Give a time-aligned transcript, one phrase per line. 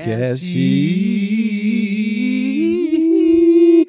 [0.00, 0.56] Podcast.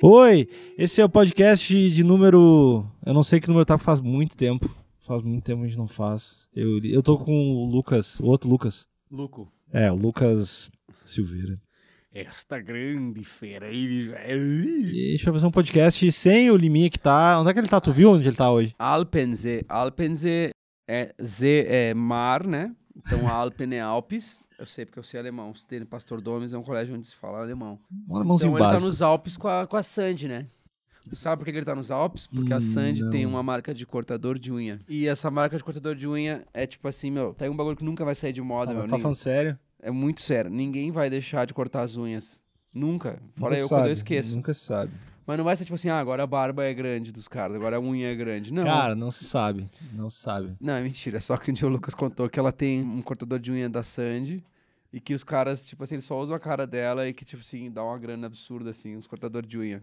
[0.03, 2.85] Oi, esse é o podcast de número.
[3.05, 4.69] Eu não sei que número tá, faz muito tempo.
[4.99, 6.49] Faz muito tempo que a gente não faz.
[6.53, 8.89] Eu, eu tô com o Lucas, o outro Lucas.
[9.09, 9.49] Luco.
[9.71, 10.69] É, o Lucas
[11.05, 11.57] Silveira.
[12.13, 14.11] Esta grande fera aí.
[14.11, 17.39] E a gente vai fazer um podcast sem o Liminha que tá.
[17.39, 17.79] Onde é que ele tá?
[17.79, 18.75] Tu viu onde ele tá hoje?
[18.77, 19.63] Alpense.
[19.69, 20.51] Alpense
[20.89, 22.75] é Z é mar, né?
[22.97, 24.43] Então Alpen é Alpes.
[24.61, 25.51] Eu sei porque eu sei alemão.
[25.51, 27.79] Estudei no Pastor Domes, é um colégio onde se fala alemão.
[28.07, 30.45] Um alemãozinho Então ele tá nos Alpes com a, com a Sandy, né?
[31.11, 32.27] Sabe por que ele tá nos Alpes?
[32.27, 33.09] Porque Hum, a Sandy não.
[33.09, 34.79] tem uma marca de cortador de unha.
[34.87, 37.75] E essa marca de cortador de unha é tipo assim, meu, tá aí um bagulho
[37.75, 38.87] que nunca vai sair de moda, Tá, meu.
[38.87, 39.57] tá falando sério?
[39.81, 40.51] É muito sério.
[40.51, 42.43] Ninguém vai deixar de cortar as unhas.
[42.75, 43.19] Nunca.
[43.33, 44.35] Fora Nunca eu sabe, quando eu esqueço.
[44.35, 44.91] Nunca se sabe.
[45.31, 47.77] Mas não vai ser tipo assim, ah, agora a barba é grande dos caras, agora
[47.77, 48.51] a unha é grande.
[48.51, 48.65] Não.
[48.65, 49.65] Cara, não se sabe.
[49.93, 50.57] Não se sabe.
[50.59, 51.21] Não, é mentira.
[51.21, 53.81] Só que um dia o Lucas contou que ela tem um cortador de unha da
[53.81, 54.43] Sandy
[54.91, 57.41] e que os caras, tipo assim, eles só usam a cara dela e que, tipo
[57.41, 59.81] assim, dá uma grana absurda, assim, os cortadores de unha.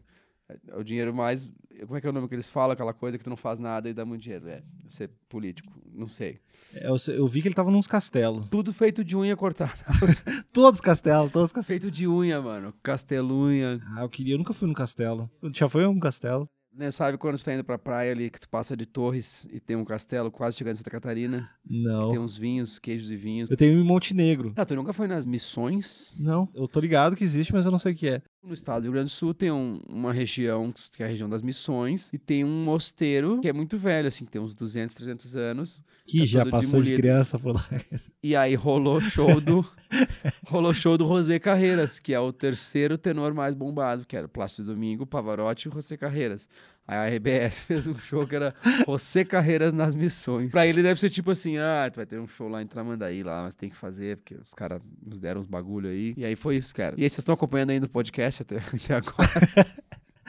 [0.68, 1.50] É o dinheiro mais.
[1.82, 2.72] Como é que é o nome que eles falam?
[2.72, 4.48] Aquela coisa que tu não faz nada e dá muito dinheiro.
[4.48, 5.72] É, ser político.
[5.92, 6.40] Não sei.
[6.74, 8.48] Eu, eu vi que ele tava nos castelos.
[8.48, 9.72] Tudo feito de unha cortada.
[10.52, 11.66] Todos os castelos, todos os castelos.
[11.82, 12.74] feito de unha, mano.
[12.82, 13.80] Castelunha.
[13.94, 15.30] Ah, eu queria, eu nunca fui no castelo.
[15.52, 16.48] Já foi um castelo?
[16.78, 19.58] Né, sabe quando tu tá indo pra praia ali, que tu passa de Torres e
[19.58, 21.50] tem um castelo quase chegando em Santa Catarina?
[21.68, 22.08] Não.
[22.10, 23.50] Tem uns vinhos, queijos e vinhos.
[23.50, 24.52] Eu tenho em Montenegro.
[24.54, 26.14] Ah, tu nunca foi nas missões?
[26.20, 28.22] Não, eu tô ligado que existe, mas eu não sei o que é.
[28.44, 31.28] No estado do Rio Grande do Sul tem um- uma região, que é a região
[31.28, 34.94] das missões, e tem um mosteiro que é muito velho, assim, que tem uns 200,
[34.94, 35.82] 300 anos.
[36.06, 36.96] Que Tá já passou de demolido.
[36.96, 37.66] criança por lá.
[38.22, 39.64] E aí rolou show do
[40.46, 44.72] rolou show do José Carreiras, que é o terceiro tenor mais bombado, que era Plácido
[44.72, 46.48] Domingo, Pavarotti e José Carreiras.
[46.88, 48.54] Aí a RBS fez um show que era
[48.86, 50.50] José Carreiras nas missões.
[50.50, 53.22] Pra ele deve ser tipo assim, ah, tu vai ter um show lá em Tramandaí
[53.22, 56.14] lá, mas tem que fazer, porque os caras nos deram uns bagulho aí.
[56.16, 56.94] E aí foi isso, cara.
[56.96, 59.28] E aí vocês estão acompanhando ainda o podcast até, até agora?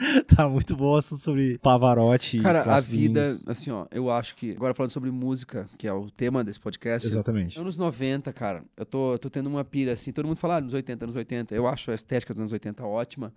[0.36, 4.52] tá muito bom assunto sobre Pavarotti e Cara, a vida, assim, ó, eu acho que.
[4.52, 7.08] Agora falando sobre música, que é o tema desse podcast.
[7.08, 7.58] Exatamente.
[7.58, 10.12] Anos 90, cara, eu tô, eu tô tendo uma pira assim.
[10.12, 11.54] Todo mundo fala ah, anos 80, anos 80.
[11.54, 13.32] Eu acho a estética dos anos 80 ótima.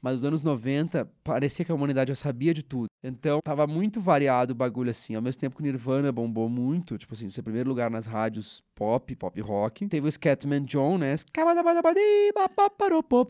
[0.00, 2.88] Mas os anos 90, parecia que a humanidade já sabia de tudo.
[3.02, 5.14] Então, tava muito variado o bagulho assim.
[5.14, 8.62] Ao mesmo tempo que o Nirvana bombou muito, tipo assim, ser primeiro lugar nas rádios
[8.74, 9.86] pop, pop rock.
[9.88, 11.14] Teve o Scatman John, né?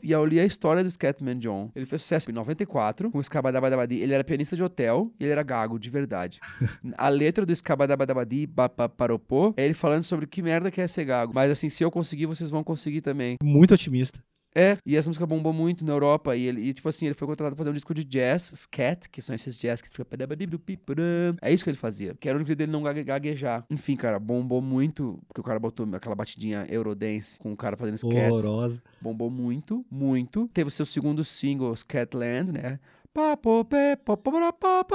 [0.06, 1.70] E eu li a história do Scatman John.
[1.74, 3.96] Ele fez sucesso em 94 com o Scabadabadabadi.
[3.96, 6.38] Ele era pianista de hotel e ele era gago, de verdade.
[6.96, 11.32] A letra do Scabadabadabadi, bapaparopô, é ele falando sobre que merda que é ser gago.
[11.34, 13.36] Mas assim, se eu conseguir, vocês vão conseguir também.
[13.42, 14.20] Muito otimista.
[14.58, 16.34] É, e essa música bombou muito na Europa.
[16.34, 19.08] E, ele, e, tipo assim, ele foi contratado pra fazer um disco de jazz, scat,
[19.08, 20.04] que são esses jazz que fica.
[21.40, 22.14] É isso que ele fazia.
[22.18, 23.64] Que era o único jeito dele não gague- gaguejar.
[23.70, 25.18] Enfim, cara, bombou muito.
[25.28, 28.16] Porque o cara botou aquela batidinha Eurodance com o cara fazendo scat.
[28.16, 28.82] Horrorosa.
[29.00, 30.48] Bombou muito, muito.
[30.52, 32.80] Teve o seu segundo single, Scatland, né?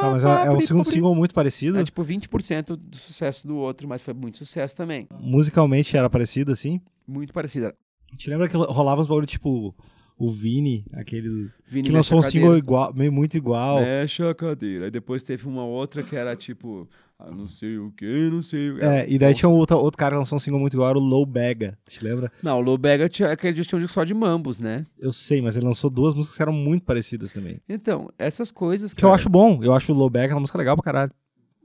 [0.01, 1.77] Tá, mas é, é um segundo single muito parecido.
[1.79, 5.07] É tipo 20% do sucesso do outro, mas foi muito sucesso também.
[5.19, 6.79] Musicalmente era parecido, assim.
[7.05, 7.73] Muito parecida.
[8.17, 9.75] Te lembra que rolava uns bagulho tipo
[10.17, 11.49] o Vini, aquele.
[11.65, 13.81] Vini que lançou um single igual, meio muito igual.
[13.81, 14.85] Mexe a cadeira.
[14.85, 16.87] Aí depois teve uma outra que era tipo,
[17.17, 18.85] ah, não sei o que, não sei o que.
[18.85, 20.97] É, e daí tinha um outro, outro cara que lançou um single muito igual, era
[20.97, 21.77] o Low Bega.
[21.85, 22.31] Te lembra?
[22.41, 24.85] Não, o Lobega tinha aquele disco tinha um disco só de mambos, né?
[24.99, 27.59] Eu sei, mas ele lançou duas músicas que eram muito parecidas também.
[27.67, 28.93] Então, essas coisas.
[28.93, 29.59] Que eu cara, acho bom.
[29.63, 31.11] Eu acho o Low Bega uma música legal pra caralho.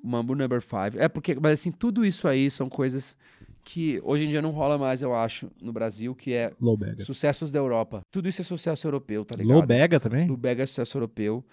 [0.02, 0.96] Mambo Number 5.
[0.96, 3.16] É porque, mas assim, tudo isso aí são coisas
[3.68, 7.04] que hoje em dia não rola mais, eu acho, no Brasil, que é Low Bega.
[7.04, 8.00] sucessos da Europa.
[8.10, 9.58] Tudo isso é sucesso europeu, tá ligado?
[9.58, 10.26] Low Bega também?
[10.26, 11.44] Lubega é sucesso europeu.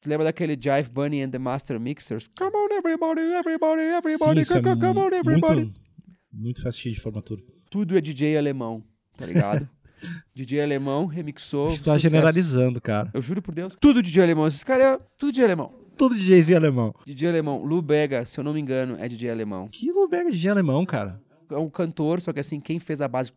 [0.00, 2.28] Tu lembra daquele Jive Bunny and the Master Mixers?
[2.36, 5.60] Come on everybody, everybody, everybody, Sim, isso é come come on everybody.
[5.60, 5.80] muito,
[6.32, 7.40] muito festinha de formatura.
[7.70, 8.82] Tudo é DJ alemão,
[9.16, 9.68] tá ligado?
[10.34, 11.68] DJ alemão remixou.
[11.68, 11.98] Tá sucesso.
[12.00, 13.10] generalizando, cara.
[13.14, 13.76] Eu juro por Deus.
[13.80, 14.48] Tudo DJ alemão.
[14.48, 15.72] Esses caras é tudo DJ alemão.
[15.96, 16.94] Tudo DJzinho alemão.
[17.06, 17.62] DJ alemão.
[17.62, 19.68] Lubega, se eu não me engano, é DJ alemão.
[19.68, 21.20] Que Low Bega de DJ alemão, cara?
[21.50, 23.32] É um cantor, só que assim, quem fez a base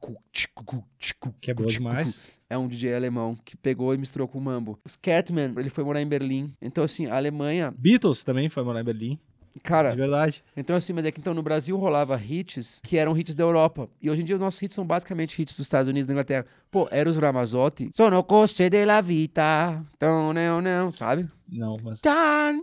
[1.41, 2.39] Que é boa demais.
[2.49, 4.79] é um DJ alemão que pegou e misturou com o mambo.
[4.85, 6.53] O Scatman, ele foi morar em Berlim.
[6.61, 9.19] Então, assim, a Alemanha, Beatles também foi morar em Berlim.
[9.61, 10.43] cara, De verdade.
[10.55, 13.89] Então, assim, mas é que então no Brasil rolava hits que eram hits da Europa.
[14.01, 16.13] E hoje em dia os nossos hits são basicamente hits dos Estados Unidos e da
[16.13, 16.45] Inglaterra.
[16.71, 17.89] Pô, Eros Ramazzotti.
[17.93, 19.83] Sono cose della vita.
[19.95, 21.29] Então, não, não, sabe?
[21.49, 22.01] Não, mas.
[22.01, 22.61] Tan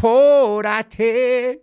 [0.00, 1.60] por a te.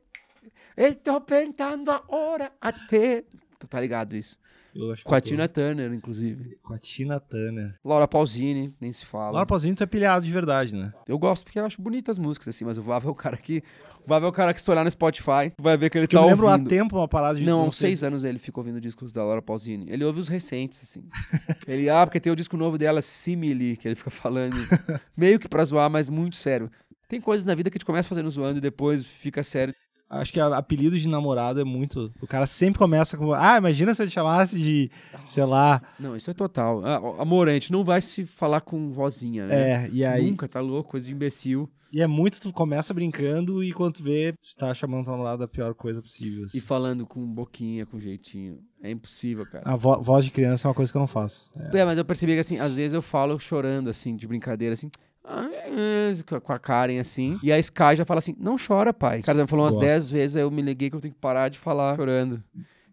[0.77, 3.25] Estou pensando agora a te.
[3.59, 4.37] Tu tá ligado isso?
[4.75, 6.55] Eu acho que Com a eu Tina Turner, inclusive.
[6.61, 7.73] Com a Tina Turner.
[7.83, 9.31] Laura Pausini, nem se fala.
[9.31, 10.93] Laura Pausini, tu é pilhado de verdade, né?
[11.07, 13.35] Eu gosto porque eu acho bonitas as músicas, assim, mas o Vava é o cara
[13.37, 13.63] que.
[14.05, 16.15] O Vava é o cara que olhar no Spotify, tu vai ver que ele Porque
[16.15, 16.67] tá eu me lembro ouvindo.
[16.67, 17.45] há tempo uma parada de.
[17.45, 19.87] Não, há não seis anos ele fica ouvindo discos da Laura Pausini.
[19.89, 21.03] Ele ouve os recentes, assim.
[21.67, 24.53] ele, ah, porque tem o disco novo dela, Simile, que ele fica falando.
[25.17, 26.69] meio que pra zoar, mas muito sério.
[27.07, 29.73] Tem coisas na vida que a gente começa fazendo zoando e depois fica sério.
[30.09, 32.13] Acho que apelido de namorado é muito.
[32.21, 33.33] O cara sempre começa com.
[33.33, 34.89] Ah, imagina se eu te chamasse de.
[35.25, 35.81] Sei lá.
[35.99, 36.81] Não, isso é total.
[36.85, 39.71] Ah, amor, a gente não vai se falar com vozinha, né?
[39.71, 40.29] É, e aí.
[40.29, 41.69] Nunca, tá louco, coisa de imbecil.
[41.91, 45.39] E é muito, tu começa brincando e quando tu vê, tu tá chamando teu namorado
[45.39, 46.45] da pior coisa possível.
[46.45, 46.57] assim.
[46.57, 48.59] E falando com boquinha, com jeitinho.
[48.81, 49.63] É impossível, cara.
[49.65, 51.49] A vo- voz de criança é uma coisa que eu não faço.
[51.73, 51.79] É.
[51.79, 54.89] É, mas eu percebi que, assim, às vezes eu falo chorando, assim, de brincadeira, assim,
[55.23, 58.93] "Ah, é, é", com a Karen, assim, e a Sky já fala assim, não chora,
[58.93, 59.19] pai.
[59.19, 59.87] O cara já me falou umas Gosto.
[59.87, 62.43] 10 vezes, aí eu me liguei que eu tenho que parar de falar chorando.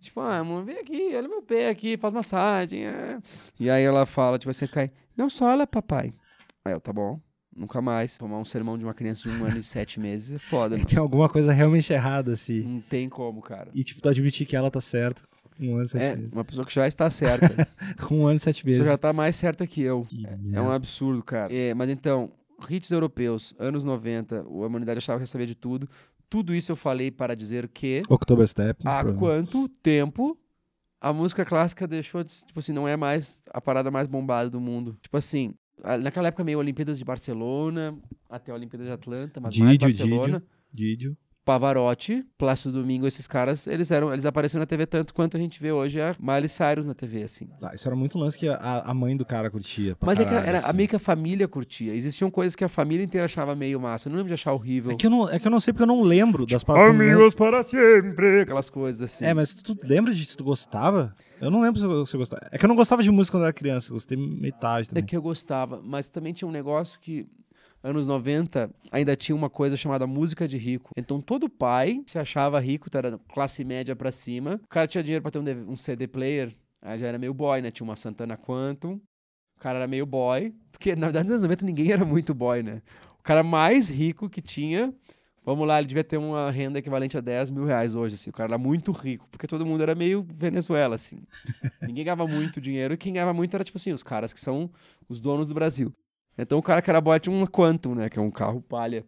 [0.00, 2.84] Tipo, ah, amor, vem aqui, olha meu pé aqui, faz massagem.
[2.86, 3.18] é."
[3.58, 6.12] E aí ela fala, tipo assim, Sky, não chora, papai.
[6.64, 7.20] Aí eu, tá bom,
[7.56, 8.16] nunca mais.
[8.18, 10.86] Tomar um sermão de uma criança de um ano e sete meses é foda, mano.
[10.88, 12.62] Tem alguma coisa realmente errada, assim.
[12.62, 13.70] Não tem como, cara.
[13.74, 15.22] E, tipo, tu admitir que ela tá certa.
[15.56, 16.32] Com um ano e sete É, meses.
[16.32, 17.68] uma pessoa que já está certa.
[18.08, 18.86] Com um ano e sete Você meses.
[18.86, 20.04] já tá mais certa que eu.
[20.08, 21.54] Que É, é um absurdo, cara.
[21.54, 22.32] É, mas então,
[22.68, 25.88] hits europeus, anos 90, a humanidade achava que ia saber de tudo.
[26.28, 28.82] Tudo isso eu falei para dizer que October Step.
[28.84, 30.36] há quanto tempo
[31.00, 32.30] a música clássica deixou de.
[32.46, 34.96] Tipo assim, não é mais a parada mais bombada do mundo.
[35.00, 35.54] Tipo assim,
[36.00, 37.94] naquela época meio Olimpíadas de Barcelona,
[38.28, 40.44] até a Olimpíadas de Atlanta, mas mais Didio, Barcelona.
[40.72, 41.16] Didio.
[41.44, 45.60] Pavarotti, Plácido Domingo, esses caras, eles eram, eles apareceram na TV tanto quanto a gente
[45.60, 47.46] vê hoje a Miley Cyrus na TV, assim.
[47.60, 49.94] Tá, isso era muito lance que a, a mãe do cara curtia.
[49.94, 50.72] pra Mas é que caralho, era assim.
[50.76, 51.94] meio que a família curtia.
[51.94, 54.08] Existiam coisas que a família inteira achava meio massa.
[54.08, 54.92] Eu não lembro de achar horrível.
[54.92, 56.70] É que, eu não, é que eu não sei porque eu não lembro das que
[56.70, 57.34] eu lembro.
[57.36, 58.40] para sempre!
[58.42, 59.24] Aquelas coisas assim.
[59.24, 61.14] É, mas tu lembra de se tu gostava?
[61.40, 62.42] Eu não lembro se eu, se eu gostava.
[62.50, 63.90] É que eu não gostava de música quando eu era criança.
[63.90, 65.04] Eu gostei metade É também.
[65.04, 65.80] que eu gostava.
[65.84, 67.26] Mas também tinha um negócio que,
[67.84, 70.90] anos 90, ainda tinha uma coisa chamada música de rico.
[70.96, 74.58] Então todo pai se achava rico, tu era classe média pra cima.
[74.64, 76.56] O cara tinha dinheiro pra ter um, um CD player.
[76.80, 77.70] Aí já era meio boy, né?
[77.70, 78.94] Tinha uma Santana Quantum.
[79.56, 80.54] O cara era meio boy.
[80.72, 82.80] Porque, na verdade, nos anos 90 ninguém era muito boy, né?
[83.18, 84.92] O cara mais rico que tinha.
[85.44, 88.30] Vamos lá, ele devia ter uma renda equivalente a 10 mil reais hoje, assim.
[88.30, 91.18] O cara era muito rico, porque todo mundo era meio Venezuela, assim.
[91.82, 94.70] Ninguém ganhava muito dinheiro, e quem ganhava muito era, tipo assim, os caras que são
[95.06, 95.92] os donos do Brasil.
[96.36, 98.08] Então o cara que era boy tinha um Quantum, né?
[98.08, 99.04] Que é um carro palha.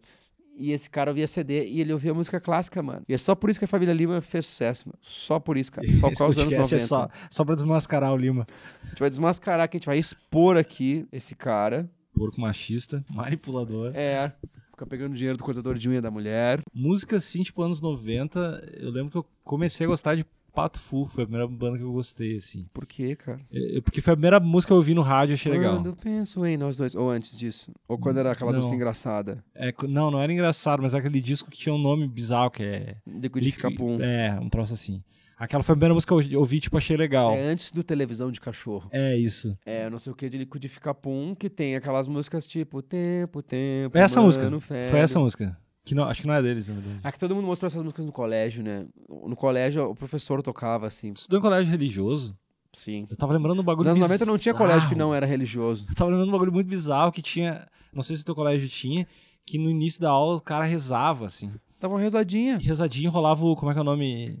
[0.59, 3.03] E esse cara ouvia CD e ele ouvia música clássica, mano.
[3.07, 4.97] E é só por isso que a família Lima fez sucesso, mano.
[5.03, 5.87] Só por isso, cara.
[5.93, 6.83] Só por causa dos anos podcast 90.
[6.83, 8.47] é só, só pra desmascarar o Lima.
[8.83, 11.87] A gente vai desmascarar, que a gente vai expor aqui esse cara.
[12.11, 13.91] Porco machista, manipulador.
[13.93, 14.33] É.
[14.71, 16.61] Fica pegando dinheiro do cortador de unha da mulher.
[16.73, 20.25] Música, assim, tipo, anos 90, eu lembro que eu comecei a gostar de
[20.57, 21.05] Pato Fu.
[21.05, 22.65] Foi a primeira banda que eu gostei, assim.
[22.73, 23.39] Por quê, cara?
[23.51, 25.75] Eu- eu- porque foi a primeira música que eu ouvi no rádio achei legal.
[25.75, 26.95] Quando penso em nós dois.
[26.95, 27.71] Ou antes disso.
[27.87, 28.57] Ou quando era aquela Não.
[28.59, 29.43] música engraçada.
[29.53, 32.63] É, não, não era engraçado, mas era aquele disco que tinha um nome bizarro, que
[32.63, 32.95] é...
[33.05, 33.99] Decodifica Liqui- Pum.
[34.01, 35.03] É, um troço assim.
[35.37, 37.33] Aquela foi a primeira música que eu ouvi, tipo, achei legal.
[37.35, 38.89] É antes do televisão de cachorro.
[38.91, 39.55] É isso.
[39.63, 43.95] É, não sei o que de liquidificar pum, que tem aquelas músicas tipo Tempo, Tempo.
[43.95, 44.59] Essa Mano música.
[44.89, 45.55] Foi essa música.
[45.87, 46.99] Que não, acho que não é deles, na verdade.
[47.01, 48.85] Ah, que todo mundo mostrou essas músicas no colégio, né?
[49.07, 51.13] No colégio, o professor tocava assim.
[51.13, 52.37] Tu estudou em colégio religioso?
[52.73, 53.07] Sim.
[53.09, 54.19] Eu tava lembrando um bagulho Nos anos bizarro.
[54.19, 55.85] 90 não tinha colégio que não era religioso.
[55.89, 57.65] Eu tava lembrando um bagulho muito bizarro que tinha...
[57.93, 59.07] Não sei se o teu colégio tinha,
[59.45, 61.49] que no início da aula o cara rezava, assim.
[61.79, 62.59] Tava uma rezadinha.
[62.61, 63.55] E rezadinho rolava o...
[63.55, 64.37] Como é que é o nome?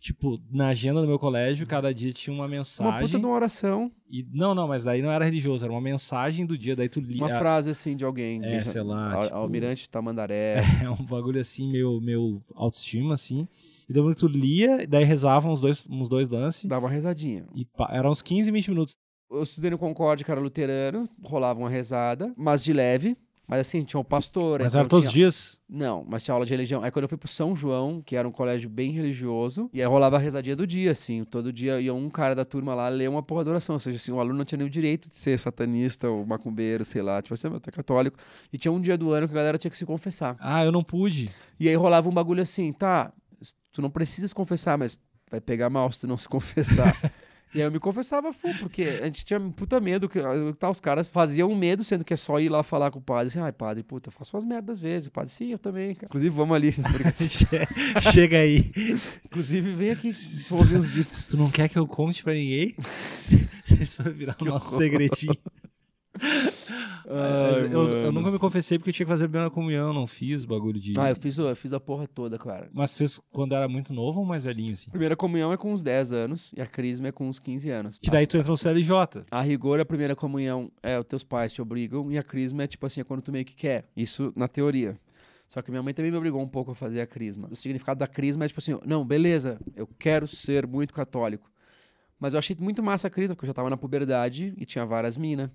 [0.00, 3.08] Tipo, na agenda do meu colégio, cada dia tinha uma Uma puta mensagem.
[3.08, 3.90] de uma oração.
[4.08, 7.00] E, não, não, mas daí não era religioso, era uma mensagem do dia, daí tu
[7.00, 7.18] lia.
[7.20, 8.40] Uma frase assim de alguém.
[8.44, 10.62] É, sei lá, Al- tipo- Almirante Tamandaré.
[10.84, 13.48] É um bagulho assim, meio, meio autoestima, assim.
[13.88, 16.64] E daí tu lia, daí rezava uns dois, uns dois lances.
[16.66, 17.46] Dava uma rezadinha.
[17.54, 18.96] E pá, eram uns 15, 20 minutos.
[19.30, 21.08] Eu estudei no Concorde, que era luterano.
[21.22, 23.16] Rolava uma rezada, mas de leve.
[23.48, 24.60] Mas assim, tinha o pastor.
[24.60, 25.58] Mas então era todos os tinha- dias.
[25.66, 26.82] Não, mas tinha aula de religião.
[26.82, 29.86] Aí quando eu fui pro São João, que era um colégio bem religioso, e aí
[29.88, 31.24] rolava a rezadinha do dia, assim.
[31.24, 33.74] Todo dia ia um cara da turma lá ler uma porra de oração.
[33.76, 36.84] Ou seja, assim, o aluno não tinha nem o direito de ser satanista ou macumbeiro,
[36.84, 37.22] sei lá.
[37.22, 38.18] Tipo assim, meu, tu é católico.
[38.52, 40.36] E tinha um dia do ano que a galera tinha que se confessar.
[40.38, 41.30] Ah, eu não pude.
[41.58, 43.10] E aí rolava um bagulho assim, tá,
[43.72, 44.98] tu não precisa se confessar, mas
[45.30, 46.94] vai pegar mal se tu não se confessar.
[47.54, 50.20] E aí eu me confessava full, porque a gente tinha puta medo que
[50.58, 53.28] tá, os caras faziam medo, sendo que é só ir lá falar com o padre,
[53.28, 55.08] assim, ai padre, puta, eu faço umas merdas às vezes.
[55.08, 56.06] O padre, sim, eu também, cara.
[56.06, 56.70] Inclusive, vamos ali.
[58.12, 58.70] Chega aí.
[59.24, 60.10] Inclusive, vem aqui
[60.52, 61.18] ouvir uns discos.
[61.18, 62.74] Se tu não quer que eu conte pra ninguém,
[63.80, 65.36] isso vai virar o nosso segredinho.
[67.10, 70.06] Ai, eu, eu nunca me confessei porque eu tinha que fazer a primeira comunhão, não
[70.06, 70.92] fiz bagulho de.
[70.98, 72.68] Ah, eu fiz, eu fiz a porra toda, cara.
[72.72, 74.90] Mas fez quando era muito novo ou mais velhinho, assim?
[74.90, 77.98] Primeira comunhão é com uns 10 anos e a crisma é com uns 15 anos.
[77.98, 79.24] Que daí tu entra no CLJ.
[79.30, 82.66] A rigor, a primeira comunhão é os teus pais te obrigam e a crisma é
[82.66, 83.84] tipo assim, é quando tu meio que quer.
[83.96, 84.98] Isso na teoria.
[85.48, 87.48] Só que minha mãe também me obrigou um pouco a fazer a crisma.
[87.50, 91.50] O significado da crisma é tipo assim, não, beleza, eu quero ser muito católico.
[92.20, 94.84] Mas eu achei muito massa a crisma, porque eu já tava na puberdade e tinha
[94.84, 95.50] várias minas.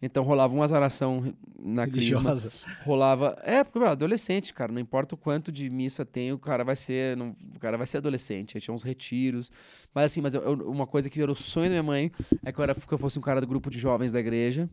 [0.00, 2.18] Então rolava uma azaração na crisma.
[2.20, 2.52] Religiosa.
[2.84, 3.34] Rolava.
[3.42, 4.70] É, porque, meu, adolescente, cara.
[4.70, 7.16] Não importa o quanto de missa tem, o cara vai ser.
[7.16, 8.56] não- o cara vai ser adolescente.
[8.56, 9.50] Aí tinha uns retiros.
[9.94, 12.12] Mas assim, mas eu- uma coisa que era o sonho da minha mãe
[12.44, 14.68] é que eu, era, que eu fosse um cara do grupo de jovens da igreja.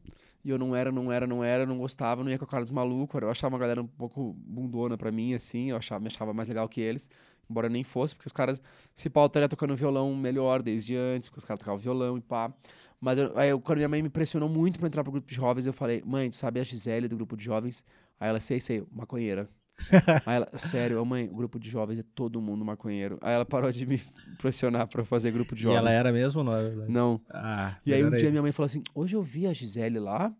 [0.46, 2.63] E eu não era, não era, não era, não gostava, não ia com a cara
[2.63, 3.22] dos malucos.
[3.22, 5.70] Eu achava uma galera um pouco bundona pra mim, assim.
[5.70, 7.10] Eu achava, me achava mais legal que eles.
[7.53, 8.60] Embora eu nem fosse, porque os caras
[8.95, 12.51] se pau estaria tocando violão melhor desde antes, porque os caras tocavam violão e pá.
[13.00, 15.67] Mas eu, aí quando minha mãe me pressionou muito pra entrar pro grupo de jovens,
[15.67, 17.86] eu falei, mãe, tu sabe a Gisele do grupo de jovens?
[18.19, 19.48] Aí ela, sei, sei, maconheira.
[20.25, 23.17] Aí ela, sério, ô, mãe, o grupo de jovens é todo mundo maconheiro.
[23.22, 24.01] Aí ela parou de me
[24.39, 25.77] pressionar pra eu fazer grupo de E jovens.
[25.77, 26.53] ela era mesmo ou não?
[26.88, 27.22] Não.
[27.29, 30.00] Ah, E aí um melhor dia minha mãe falou assim: hoje eu vi a Gisele
[30.00, 30.33] lá,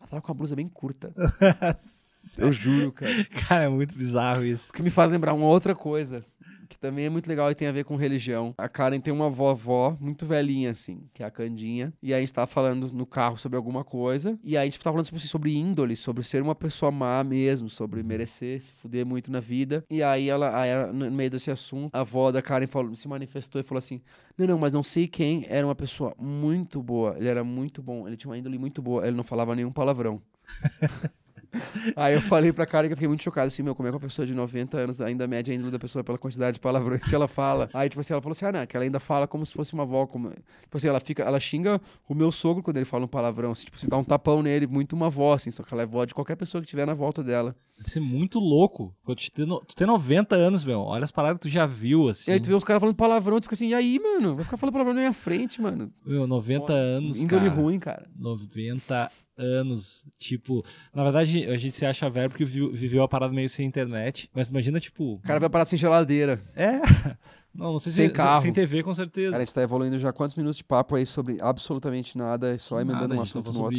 [0.00, 1.12] ela tava com a blusa bem curta.
[2.38, 3.12] Eu juro, cara.
[3.48, 4.70] Cara, é muito bizarro isso.
[4.70, 6.24] O que me faz lembrar uma outra coisa,
[6.68, 8.54] que também é muito legal e tem a ver com religião.
[8.58, 11.92] A Karen tem uma vovó muito velhinha, assim, que é a Candinha.
[12.02, 14.38] E aí a gente tava falando no carro sobre alguma coisa.
[14.42, 17.22] E aí a gente tava falando tipo assim, sobre índole, sobre ser uma pessoa má
[17.22, 19.84] mesmo, sobre merecer, se fuder muito na vida.
[19.90, 23.60] E aí ela, aí no meio desse assunto, a avó da Karen falou, se manifestou
[23.60, 24.00] e falou assim:
[24.36, 27.16] Não, não, mas não sei quem era uma pessoa muito boa.
[27.18, 30.20] Ele era muito bom, ele tinha uma índole muito boa, ele não falava nenhum palavrão.
[31.94, 33.94] Aí eu falei pra Karen que eu fiquei muito chocado, assim, meu, como é que
[33.96, 37.04] uma pessoa de 90 anos ainda mede a índole da pessoa pela quantidade de palavrões
[37.04, 37.68] que ela fala.
[37.74, 39.74] Aí, tipo assim, ela falou assim, ah, não, que ela ainda fala como se fosse
[39.74, 40.30] uma avó, como...
[40.30, 43.64] Tipo assim, ela fica, ela xinga o meu sogro quando ele fala um palavrão, assim,
[43.64, 46.04] tipo assim, dá um tapão nele, muito uma avó, assim, só que ela é avó
[46.04, 47.54] de qualquer pessoa que tiver na volta dela.
[47.76, 48.94] Deve ser muito louco.
[49.04, 50.80] Quando tu tem, tu tem 90 anos, meu.
[50.80, 52.30] Olha as paradas que tu já viu, assim.
[52.30, 54.34] E aí tu vê os caras falando palavrão, tu fica assim, e aí, mano?
[54.34, 55.92] Vai ficar falando palavrão na minha frente, mano.
[56.04, 57.60] Meu, 90 anos, Índole cara.
[57.60, 58.08] ruim, cara.
[58.18, 60.04] 90 anos.
[60.18, 60.64] Tipo,
[60.94, 64.30] na verdade, a gente se acha velho porque vi- viveu a parada meio sem internet.
[64.34, 65.14] Mas imagina, tipo.
[65.16, 66.40] O cara vai parar sem geladeira.
[66.54, 66.80] É.
[67.54, 68.42] Não, não sei Sem se carro.
[68.42, 69.30] sem TV, com certeza.
[69.30, 72.58] Cara, a gente tá evoluindo já quantos minutos de papo aí sobre absolutamente nada, e
[72.58, 73.78] só emendando Nada, um tá assunto no outro.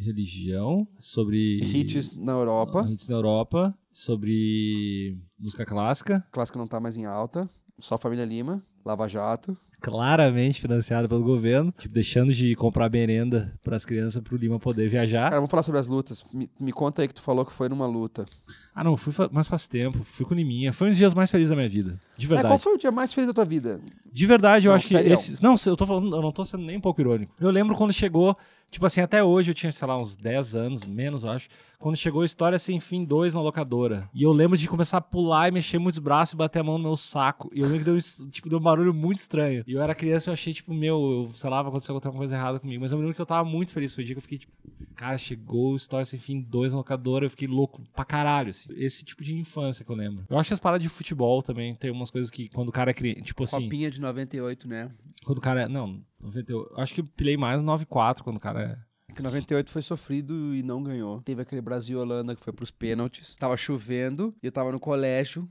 [0.00, 2.86] Religião, sobre Hits na Europa.
[2.90, 7.48] hits na Europa, sobre música clássica, clássica não tá mais em alta.
[7.78, 9.56] Só Família Lima, Lava Jato.
[9.80, 14.86] claramente financiada pelo governo, tipo deixando de comprar merenda para as crianças pro Lima poder
[14.90, 15.24] viajar.
[15.30, 16.22] Cara, vamos falar sobre as lutas.
[16.34, 18.26] Me, me conta aí que tu falou que foi numa luta.
[18.74, 20.72] Ah, não, fui mas faz tempo, fui com o Liminha.
[20.74, 22.48] Foi um dos dias mais felizes da minha vida, de É, verdade.
[22.48, 23.80] qual foi o dia mais feliz da tua vida?
[24.12, 25.40] De verdade, eu Não, acho que esses.
[25.40, 27.32] Não, eu tô falando, eu não tô sendo nem um pouco irônico.
[27.40, 28.36] Eu lembro quando chegou,
[28.70, 31.48] tipo assim, até hoje eu tinha, sei lá, uns 10 anos, menos, eu acho.
[31.78, 34.08] Quando chegou História Sem Fim 2 na locadora.
[34.14, 36.76] E eu lembro de começar a pular e mexer muitos braços e bater a mão
[36.76, 37.48] no meu saco.
[37.54, 39.64] E eu lembro que deu, es- tipo, deu um barulho muito estranho.
[39.66, 42.14] E eu era criança e eu achei, tipo, meu, eu, sei lá, vai acontecer alguma
[42.18, 42.82] coisa errada comigo.
[42.82, 43.94] Mas eu lembro que eu tava muito feliz.
[43.94, 44.52] Foi o dia que eu fiquei, tipo,
[44.94, 47.24] cara, chegou História Sem Fim 2 na locadora.
[47.24, 48.68] Eu fiquei louco pra caralho, assim.
[48.76, 50.26] Esse tipo de infância que eu lembro.
[50.28, 52.90] Eu acho que as paradas de futebol também tem umas coisas que quando o cara
[52.90, 53.62] é criança, tipo assim.
[53.62, 54.90] Copinha de 98, né?
[55.24, 55.68] Quando o cara é.
[55.68, 56.72] Não, 98.
[56.72, 58.90] eu Acho que pilei mais no 94 quando o cara é.
[59.14, 61.20] Que 98 foi sofrido e não ganhou.
[61.22, 63.34] Teve aquele Brasil e Holanda que foi pros pênaltis.
[63.36, 65.48] Tava chovendo e eu tava no colégio.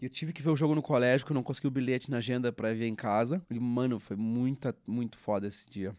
[0.00, 2.10] E eu tive que ver o jogo no colégio, que eu não consegui o bilhete
[2.10, 3.44] na agenda pra ver em casa.
[3.50, 5.94] E, mano, foi muita, muito foda esse dia.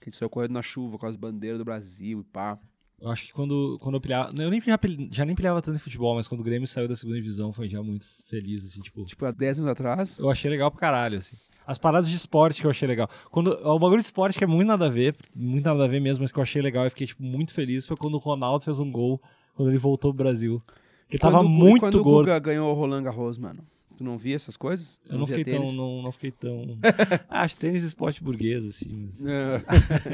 [0.00, 2.58] Que a gente saiu correndo na chuva com as bandeiras do Brasil e pá.
[3.04, 4.32] Eu acho que quando, quando eu pilhava.
[4.34, 4.80] Eu nem já,
[5.10, 7.68] já nem pilhava tanto em futebol, mas quando o Grêmio saiu da segunda divisão foi
[7.68, 9.04] já muito feliz, assim, tipo.
[9.04, 10.16] Tipo, há 10 anos atrás.
[10.16, 11.36] Eu achei legal pra caralho, assim.
[11.66, 13.06] As paradas de esporte que eu achei legal.
[13.30, 16.00] Quando, o bagulho de esporte que é muito nada a ver, muito nada a ver
[16.00, 18.64] mesmo, mas que eu achei legal e fiquei, tipo, muito feliz foi quando o Ronaldo
[18.64, 19.20] fez um gol
[19.54, 20.62] quando ele voltou pro Brasil.
[21.10, 22.28] Ele tava Quando e muito quando gordo.
[22.28, 23.62] o Guga ganhou o Roland Garros, mano.
[23.98, 24.98] Tu não via essas coisas?
[25.08, 25.72] Eu não via fiquei tão.
[25.72, 26.78] Não, não fiquei tão.
[27.28, 29.10] ah, acho tênis esporte burguês, assim.
[29.10, 29.62] Mas, É.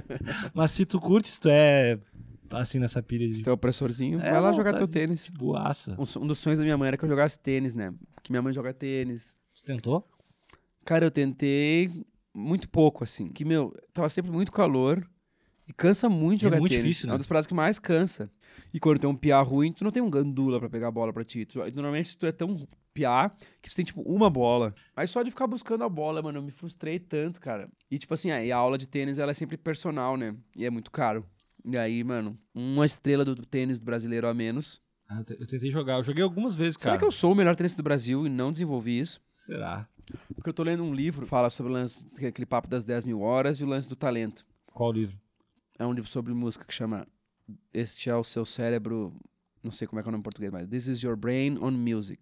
[0.52, 1.96] mas se tu curte, se tu é
[2.52, 3.36] assim nessa pilha de.
[3.42, 5.28] Se é opressorzinho, É, vai lá jogar tá teu tênis.
[5.30, 5.96] Boaça.
[5.98, 7.92] Um, um dos sonhos da minha mãe era que eu jogasse tênis, né?
[8.22, 9.36] Que minha mãe joga tênis.
[9.54, 10.08] Tu tentou?
[10.84, 12.04] Cara, eu tentei
[12.34, 13.28] muito pouco, assim.
[13.30, 15.06] Que, meu, tava sempre muito calor
[15.68, 16.84] e cansa muito é jogar muito tênis.
[16.84, 17.12] difícil, É né?
[17.12, 18.30] uma das paradas que mais cansa.
[18.72, 21.12] E quando tem um piá ruim, tu não tem um gandula pra pegar a bola
[21.12, 21.44] pra ti.
[21.44, 23.30] Tu- normalmente tu é tão piá
[23.62, 24.74] que tu tem, tipo, uma bola.
[24.96, 27.68] Aí só de ficar buscando a bola, mano, eu me frustrei tanto, cara.
[27.90, 30.34] E, tipo assim, aí a aula de tênis, ela é sempre personal, né?
[30.56, 31.24] E é muito caro.
[31.64, 34.80] E aí, mano, uma estrela do tênis do brasileiro a menos.
[35.08, 35.98] Ah, eu te- eu tentei jogar.
[35.98, 36.98] Eu joguei algumas vezes, Será cara.
[36.98, 39.20] que eu sou o melhor tenista do Brasil e não desenvolvi isso?
[39.30, 39.88] Será?
[40.34, 43.04] Porque eu tô lendo um livro que fala sobre o lance, aquele papo das 10
[43.04, 44.46] mil horas e o lance do talento.
[44.72, 45.18] Qual livro?
[45.78, 47.06] É um livro sobre música que chama
[47.72, 49.12] este é o seu cérebro,
[49.62, 51.58] não sei como é que é o nome em português, mas This is your brain
[51.58, 52.20] on music.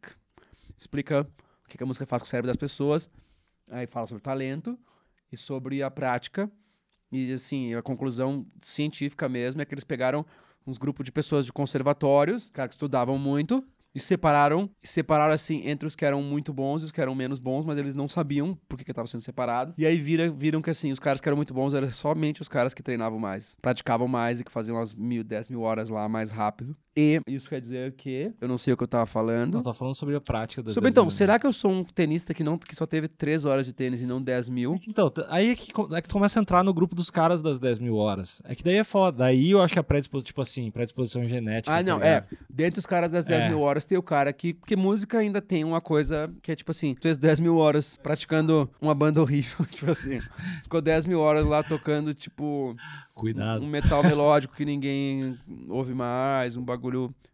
[0.76, 1.22] Explica
[1.64, 3.10] o que que a música faz com o cérebro das pessoas,
[3.68, 4.78] aí fala sobre talento
[5.30, 6.50] e sobre a prática.
[7.10, 10.24] E assim, a conclusão científica mesmo é que eles pegaram
[10.66, 15.66] uns grupos de pessoas de conservatórios, caras que estudavam muito, e separaram, e separaram assim
[15.66, 18.08] entre os que eram muito bons e os que eram menos bons, mas eles não
[18.08, 19.76] sabiam por que estavam sendo separados.
[19.78, 22.48] E aí vira, viram que assim, os caras que eram muito bons eram somente os
[22.48, 26.08] caras que treinavam mais, praticavam mais e que faziam umas mil, dez mil horas lá
[26.08, 26.76] mais rápido.
[27.00, 29.54] E isso quer dizer que eu não sei o que eu tava falando.
[29.54, 31.70] Nós tava falando sobre a prática das Sobre, 10 então, mil, será que eu sou
[31.70, 34.74] um tenista que, não, que só teve três horas de tênis e não 10 mil?
[34.88, 37.60] Então, aí é que, é que tu começa a entrar no grupo dos caras das
[37.60, 38.42] 10 mil horas.
[38.44, 39.18] É que daí é foda.
[39.18, 41.72] Daí eu acho que a predisposição, tipo assim, predisposição genética.
[41.72, 42.24] Ah, tá não, ligado?
[42.32, 42.36] é.
[42.50, 43.48] Dentre os caras das 10 É.
[43.48, 44.54] mil horas, tem o cara que.
[44.54, 47.96] Porque música ainda tem uma coisa que é tipo assim: tu fez 10 mil horas
[48.02, 49.64] praticando uma banda horrível.
[49.70, 50.18] tipo assim.
[50.62, 52.74] Ficou 10 mil horas lá tocando, tipo,
[53.14, 53.62] Cuidado.
[53.62, 55.36] um metal melódico que ninguém
[55.68, 56.87] ouve mais, um bagulho.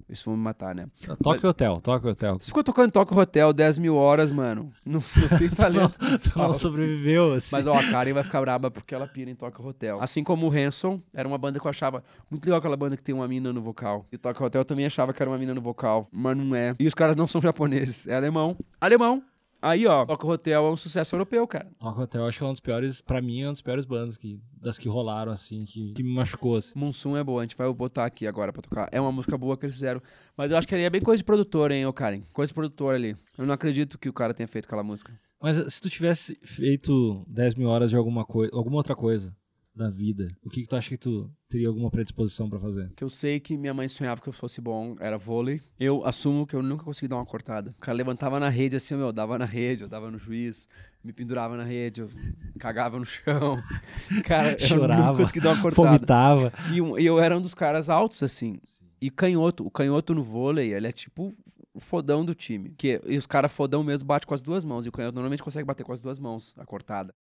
[0.09, 0.87] Isso vão me matar, né?
[1.23, 2.37] Toque o hotel, toque o hotel.
[2.39, 5.95] Se ficou tocando Toque Hotel 10 mil horas, mano, não, não tem talento.
[5.99, 7.57] Tu não sobreviveu, assim.
[7.57, 9.99] Mas ó, a Karen vai ficar braba porque ela pira em Tokyo Hotel.
[10.03, 13.03] Assim como o Hanson, era uma banda que eu achava muito legal aquela banda que
[13.03, 14.07] tem uma mina no vocal.
[14.13, 16.75] E Tokyo Hotel eu também achava que era uma mina no vocal, mas não é.
[16.79, 18.57] E os caras não são japoneses, é alemão.
[18.81, 19.23] Alemão.
[19.65, 21.67] Aí, ó, Tokyo Hotel é um sucesso europeu, cara.
[21.81, 24.19] O hotel, acho que é uma das piores, pra mim, é uma das piores bandas
[24.19, 26.79] que, das que rolaram, assim, que, que me machucou, assim.
[26.79, 28.91] Monsoon é boa, a gente vai botar aqui agora pra tocar.
[28.93, 30.03] É uma música boa que eles fizeram.
[30.37, 32.21] Mas eu acho que ali é bem coisa de produtor, hein, ô Karen?
[32.35, 33.17] Coisa de produtor ali.
[33.39, 35.19] Eu não acredito que o cara tenha feito aquela música.
[35.41, 39.35] Mas se tu tivesse feito 10 mil horas de alguma coisa, alguma outra coisa
[39.75, 42.91] da vida, o que, que tu acha que tu teria alguma predisposição pra fazer?
[42.97, 45.61] que eu sei que minha mãe sonhava que eu fosse bom, era vôlei.
[45.79, 47.71] Eu assumo que eu nunca consegui dar uma cortada.
[47.79, 50.69] O cara levantava na rede assim, meu, eu dava na rede, eu dava no juiz,
[51.05, 52.11] me pendurava na rede, eu
[52.59, 53.57] cagava no chão.
[54.25, 55.89] Cara, eu Chorava, nunca consegui dar uma cortada.
[55.91, 56.53] Vomitava.
[56.73, 58.59] E, um- e eu era um dos caras altos, assim.
[59.01, 59.65] E canhoto.
[59.65, 61.33] O canhoto no vôlei, ele é tipo
[61.73, 62.71] o fodão do time.
[62.77, 64.87] Que, e os caras fodão mesmo bate com as duas mãos.
[64.87, 67.15] E o canhoto normalmente consegue bater com as duas mãos a cortada.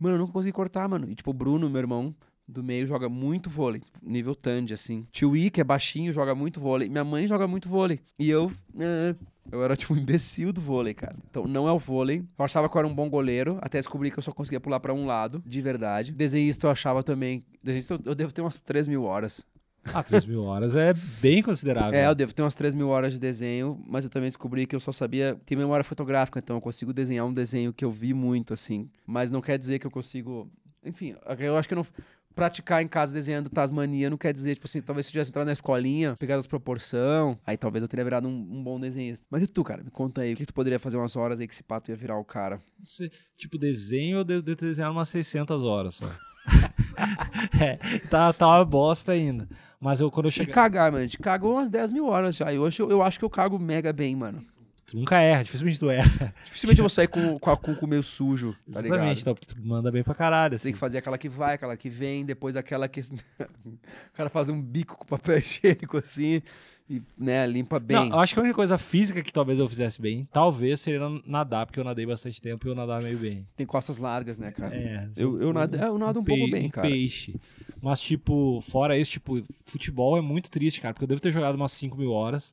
[0.00, 1.10] Mano, eu nunca consegui cortar, mano.
[1.10, 2.14] E tipo, o Bruno, meu irmão
[2.46, 3.82] do meio, joga muito vôlei.
[4.02, 5.06] Nível Tandy, assim.
[5.10, 6.88] Tio que é baixinho, joga muito vôlei.
[6.88, 8.00] Minha mãe joga muito vôlei.
[8.18, 8.50] E eu.
[8.78, 9.14] eh,
[9.52, 11.16] eu era tipo um imbecil do vôlei, cara.
[11.30, 12.24] Então não é o vôlei.
[12.38, 14.80] Eu achava que eu era um bom goleiro, até descobri que eu só conseguia pular
[14.80, 16.12] pra um lado, de verdade.
[16.12, 17.44] Desenhista eu achava também.
[17.62, 19.46] Desenhista eu- devo ter umas 3 mil horas.
[19.92, 21.92] Ah, 3 mil horas é bem considerável.
[21.98, 24.74] É, eu devo ter umas 3 mil horas de desenho, mas eu também descobri que
[24.74, 28.14] eu só sabia ter memória fotográfica, então eu consigo desenhar um desenho que eu vi
[28.14, 28.88] muito, assim.
[29.06, 30.50] Mas não quer dizer que eu consigo.
[30.82, 31.86] Enfim, eu acho que eu não.
[32.34, 35.46] Praticar em casa desenhando Tasmania não quer dizer, tipo assim, talvez se eu tivesse entrado
[35.46, 39.24] na escolinha, pegado as proporção, aí talvez eu teria virado um, um bom desenhista.
[39.30, 39.82] Mas e tu, cara?
[39.84, 41.96] Me conta aí, o que tu poderia fazer umas horas aí que esse pato ia
[41.96, 42.60] virar o cara?
[42.82, 46.06] Você, tipo, desenho eu devo desenhado umas 600 horas só.
[47.60, 47.76] é,
[48.08, 49.48] tá, tá uma bosta ainda.
[49.80, 50.52] Mas eu, quando eu cheguei.
[50.52, 51.02] cagar, mano.
[51.02, 52.52] A gente cagou umas 10 mil horas já.
[52.52, 54.44] E hoje eu, eu acho que eu cago mega bem, mano.
[54.86, 56.34] Tu nunca erra, dificilmente tu erra.
[56.44, 58.86] Dificilmente eu vou sair com, com a com o cu meio sujo, tá ligado?
[58.86, 60.50] Exatamente, então, porque tu manda bem pra caralho.
[60.50, 60.72] Tem Assim.
[60.72, 63.00] que fazer aquela que vai, aquela que vem, depois aquela que.
[63.64, 63.78] o
[64.12, 66.42] cara faz um bico com papel higiênico assim
[66.88, 67.96] e, né, limpa bem.
[67.96, 71.00] Não, eu acho que a única coisa física que talvez eu fizesse bem, talvez seria
[71.24, 73.46] nadar, porque eu nadei bastante tempo e eu nadava meio bem.
[73.56, 74.76] Tem costas largas, né, cara?
[74.76, 76.86] É, Eu, eu, nado, eu nado um, pouco pe- bem, cara.
[76.86, 77.34] Peixe.
[77.80, 81.54] Mas, tipo, fora isso, tipo, futebol é muito triste, cara, porque eu devo ter jogado
[81.54, 82.52] umas 5 mil horas.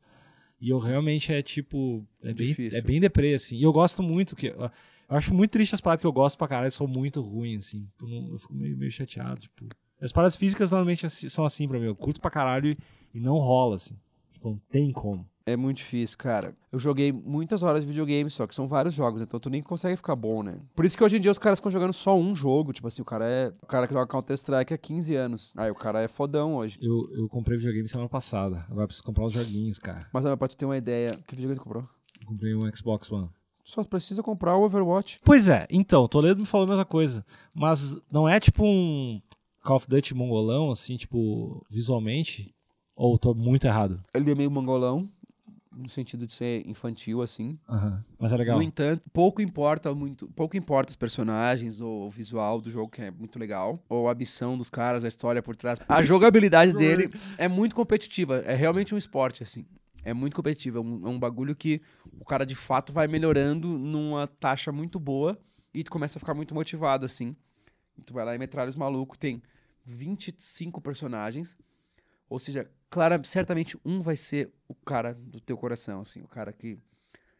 [0.61, 3.57] E eu realmente é, tipo, é bem, é bem deprê, assim.
[3.57, 4.69] E eu gosto muito, que eu
[5.09, 7.87] acho muito triste as paradas que eu gosto pra caralho, são muito ruins, assim.
[7.99, 9.67] Eu, não- eu fico meio, meio chateado, tipo.
[9.99, 11.85] As paradas físicas normalmente são assim pra mim.
[11.87, 12.77] Eu curto pra caralho e,
[13.15, 13.95] e não rola, assim.
[14.43, 15.25] Não tem como.
[15.45, 16.55] É muito difícil, cara.
[16.71, 19.95] Eu joguei muitas horas de videogame, só que são vários jogos, então tu nem consegue
[19.95, 20.59] ficar bom, né?
[20.75, 22.71] Por isso que hoje em dia os caras ficam jogando só um jogo.
[22.71, 23.53] Tipo assim, o cara é.
[23.61, 25.53] O cara que joga Counter-Strike há 15 anos.
[25.57, 26.77] Aí o cara é fodão hoje.
[26.81, 28.65] Eu, eu comprei videogame semana passada.
[28.69, 30.07] Agora preciso comprar os joguinhos, cara.
[30.13, 31.83] Mas ó, pra tu ter uma ideia, que videogame tu comprou?
[32.21, 33.29] Eu comprei um Xbox One.
[33.63, 35.19] Só precisa comprar o Overwatch.
[35.23, 37.25] Pois é, então, Toledo me falou a mesma coisa.
[37.55, 39.19] Mas não é tipo um
[39.63, 42.53] Call of Duty mongolão, assim, tipo, visualmente?
[42.95, 44.03] Ou tô muito errado?
[44.13, 45.09] Ele é meio mangolão,
[45.71, 47.57] no sentido de ser infantil, assim.
[47.67, 48.03] Aham.
[48.19, 48.57] Mas é legal.
[48.57, 53.01] No entanto, pouco importa muito, pouco importa os personagens ou o visual do jogo que
[53.01, 55.79] é muito legal, ou a ambição dos caras, a história por trás.
[55.87, 59.65] A jogabilidade dele é muito competitiva, é realmente um esporte assim.
[60.03, 61.81] É muito competitivo, é um, é um bagulho que
[62.19, 65.39] o cara de fato vai melhorando numa taxa muito boa
[65.73, 67.35] e tu começa a ficar muito motivado assim.
[67.97, 69.41] E tu vai lá e metralha os malucos, tem
[69.85, 71.57] 25 personagens.
[72.27, 76.53] Ou seja, clara, certamente um vai ser o cara do teu coração, assim, o cara
[76.53, 76.77] que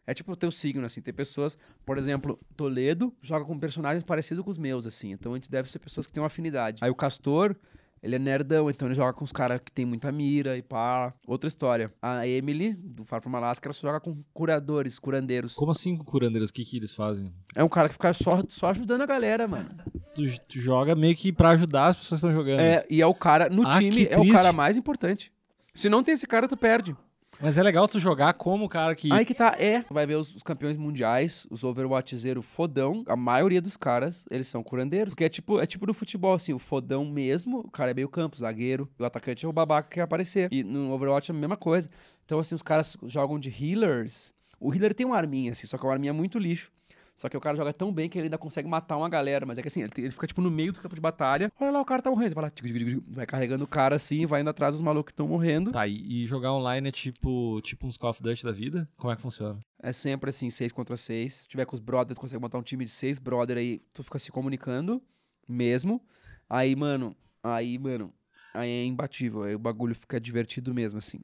[0.08, 1.02] é tipo o teu signo, assim.
[1.02, 5.12] Tem pessoas, por exemplo, Toledo joga com personagens parecidos com os meus, assim.
[5.12, 6.84] Então a gente deve ser pessoas que têm uma afinidade.
[6.84, 7.56] Aí o Castor
[8.04, 11.14] Ele é nerdão, então ele joga com os caras que tem muita mira e pá.
[11.28, 11.94] Outra história.
[12.02, 15.54] A Emily, do Far From Alaska, ela só joga com curadores, curandeiros.
[15.54, 16.50] Como assim com curandeiros?
[16.50, 17.32] O que, que eles fazem?
[17.54, 19.70] É um cara que fica só, só ajudando a galera, mano.
[20.16, 22.60] Tu, tu joga meio que pra ajudar as pessoas que estão jogando.
[22.60, 25.32] É, e é o cara, no Ah, time, é o cara mais importante.
[25.74, 26.96] Se não tem esse cara, tu perde.
[27.40, 29.12] Mas é legal tu jogar como o cara que.
[29.12, 29.84] Aí que tá, é.
[29.90, 33.04] Vai ver os, os campeões mundiais, os Overwatch Zero fodão.
[33.08, 35.16] A maioria dos caras, eles são curandeiros.
[35.16, 38.10] Que é tipo, é tipo no futebol, assim, o fodão mesmo, o cara é meio
[38.10, 38.88] campo, zagueiro.
[39.00, 40.50] E o atacante é o babaca que quer aparecer.
[40.52, 41.90] E no Overwatch é a mesma coisa.
[42.26, 44.34] Então, assim, os caras jogam de healers.
[44.60, 46.72] O healer tem uma arminha, assim, só que é uma arminha muito lixo.
[47.16, 49.46] Só que o cara joga tão bem que ele ainda consegue matar uma galera.
[49.46, 51.52] Mas é que assim, ele, ele fica tipo no meio do campo de batalha.
[51.60, 52.34] Olha lá, o cara tá morrendo.
[52.34, 55.08] Vai, lá, tic, tic, tic, vai carregando o cara assim, vai indo atrás dos malucos
[55.08, 55.72] que estão morrendo.
[55.72, 58.90] Tá, e, e jogar online é tipo, tipo uns Call of Duty da vida?
[58.98, 59.60] Como é que funciona?
[59.82, 61.34] É sempre assim, seis contra seis.
[61.34, 64.04] Se tiver com os brothers, tu consegue montar um time de seis brother aí, tu
[64.04, 65.02] fica se comunicando
[65.48, 66.02] mesmo.
[66.50, 68.14] Aí, mano, aí, mano,
[68.54, 69.44] aí é imbatível.
[69.44, 71.20] Aí o bagulho fica divertido mesmo, assim.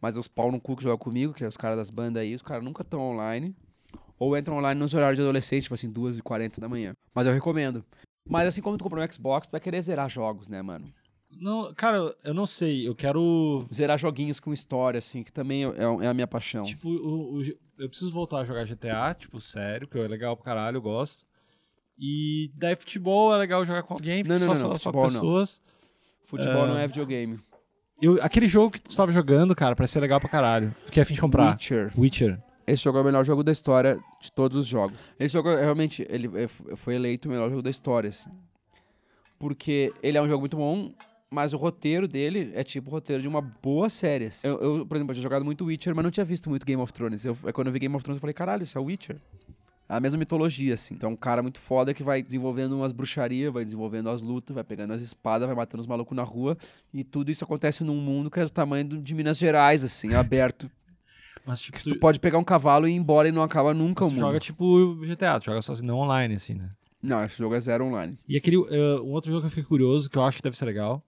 [0.00, 2.34] Mas os pau no cu que jogam comigo, que é os caras das bandas aí,
[2.34, 3.54] os caras nunca estão online.
[4.18, 6.92] Ou entram online nos horários de adolescente, tipo assim, 2h40 da manhã.
[7.14, 7.84] Mas eu recomendo.
[8.26, 10.92] Mas assim como tu comprou um Xbox, tu vai querer zerar jogos, né, mano?
[11.30, 12.88] Não, cara, eu não sei.
[12.88, 13.66] Eu quero.
[13.72, 15.68] Zerar joguinhos com história, assim, que também é,
[16.04, 16.62] é a minha paixão.
[16.62, 17.42] Tipo, o- o-
[17.78, 21.24] eu preciso voltar a jogar GTA, tipo, sério, que é legal pra caralho, eu gosto.
[21.98, 24.90] E daí futebol é legal jogar com alguém, Não, não, só, não, só, não, só
[24.90, 25.20] futebol com não.
[25.20, 25.62] pessoas.
[26.26, 26.68] Futebol É.
[26.68, 27.38] não é videogame.
[28.00, 30.74] Eu, aquele jogo que tu tava jogando, cara, parece ser legal pra caralho.
[30.86, 31.52] Tu quer fim de comprar?
[31.52, 31.92] Witcher.
[31.98, 32.42] Witcher.
[32.70, 34.96] Esse jogo é o melhor jogo da história de todos os jogos.
[35.18, 38.30] Esse jogo, é realmente, ele é- foi eleito o melhor jogo da história, assim.
[39.38, 40.92] Porque ele é um jogo muito bom,
[41.30, 44.26] mas o roteiro dele é tipo o roteiro de uma boa série.
[44.26, 44.46] assim.
[44.48, 46.80] Eu, eu, por exemplo, eu tinha jogado muito Witcher, mas não tinha visto muito Game
[46.82, 47.24] of Thrones.
[47.24, 49.16] Eu, aí quando eu vi Game of Thrones, eu falei, caralho, isso é Witcher.
[49.88, 50.94] É a mesma mitologia, assim.
[50.94, 54.54] Então é um cara muito foda que vai desenvolvendo umas bruxarias, vai desenvolvendo as lutas,
[54.54, 56.58] vai pegando as espadas, vai matando os malucos na rua.
[56.92, 60.70] E tudo isso acontece num mundo que é do tamanho de Minas Gerais, assim, aberto.
[61.48, 63.72] Mas tipo, Que tu, tu pode pegar um cavalo e ir embora e não acaba
[63.72, 64.26] nunca mas o mundo.
[64.26, 66.70] joga tipo GTA, tu joga só assim, não online, assim, né?
[67.02, 68.18] Não, esse jogo é zero online.
[68.28, 70.58] E aquele, eh, um outro jogo que eu fiquei curioso, que eu acho que deve
[70.58, 71.02] ser legal,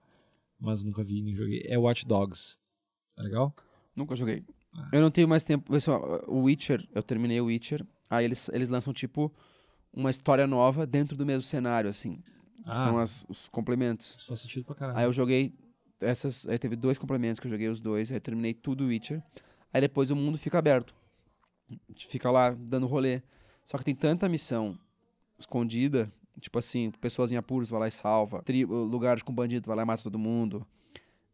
[0.59, 2.59] mas nunca vi nem joguei, é Watch Dogs.
[3.19, 3.53] É legal?
[3.95, 4.43] Nunca joguei.
[4.73, 4.89] Ah.
[4.91, 5.71] Eu não tenho mais tempo.
[5.87, 7.85] Ó, o Witcher, eu terminei o Witcher.
[8.09, 9.31] Aí eles, eles lançam, tipo,
[9.93, 12.17] uma história nova dentro do mesmo cenário, assim.
[12.65, 12.73] Ah.
[12.73, 14.15] São as- os complementos.
[14.17, 14.97] Isso faz sentido pra caralho.
[14.97, 15.53] Aí eu joguei
[16.01, 16.47] essas.
[16.47, 18.09] Aí teve dois complementos que eu joguei os dois.
[18.11, 19.21] Aí eu terminei tudo o Witcher.
[19.73, 20.93] Aí depois o mundo fica aberto.
[21.69, 23.21] A gente fica lá dando rolê.
[23.63, 24.77] Só que tem tanta missão
[25.37, 26.11] escondida.
[26.39, 28.41] Tipo assim, pessoas em apuros, vai lá e salva.
[28.43, 30.65] Tri- lugares com bandido, vai lá e mata todo mundo.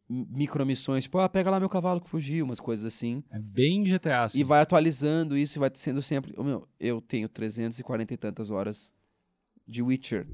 [0.10, 3.21] Micromissões, tipo, ah, pega lá meu cavalo que fugiu, umas coisas assim.
[3.30, 4.39] É bem GTA, assim.
[4.39, 6.34] E vai atualizando isso e vai sendo sempre.
[6.38, 8.93] Ô, meu, eu tenho 340 e tantas horas
[9.67, 10.26] de Witcher.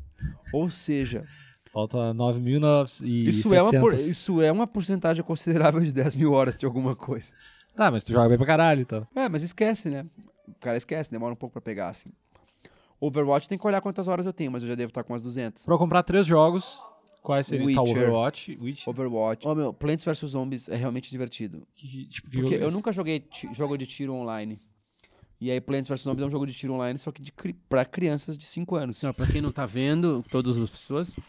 [0.53, 1.25] Ou seja,
[1.71, 6.55] Falta 9.900 isso é, uma por- isso é uma porcentagem considerável de 10 mil horas
[6.55, 7.33] de alguma coisa.
[7.75, 9.07] Tá, mas tu joga bem pra caralho, então.
[9.15, 10.05] É, mas esquece, né?
[10.47, 12.09] O cara esquece, demora um pouco pra pegar, assim.
[12.99, 15.23] Overwatch tem que olhar quantas horas eu tenho, mas eu já devo estar com umas
[15.23, 15.65] 200.
[15.65, 16.81] Pra eu comprar três jogos,
[17.21, 17.73] quais seriam?
[17.73, 17.97] Tá, Witcher.
[17.97, 18.89] Overwatch, Witcher.
[18.89, 19.47] Overwatch.
[19.47, 21.67] Ô, meu, Plants vs Zombies é realmente divertido.
[21.75, 24.59] Que, tipo, que Porque jogo eu nunca joguei jogo de tiro online.
[25.41, 27.53] E aí, Plants vs Zombies é um jogo de tiro online, só que de cri
[27.67, 29.03] pra crianças de 5 anos.
[29.03, 31.19] Ó, pra quem não tá vendo, todas as pessoas.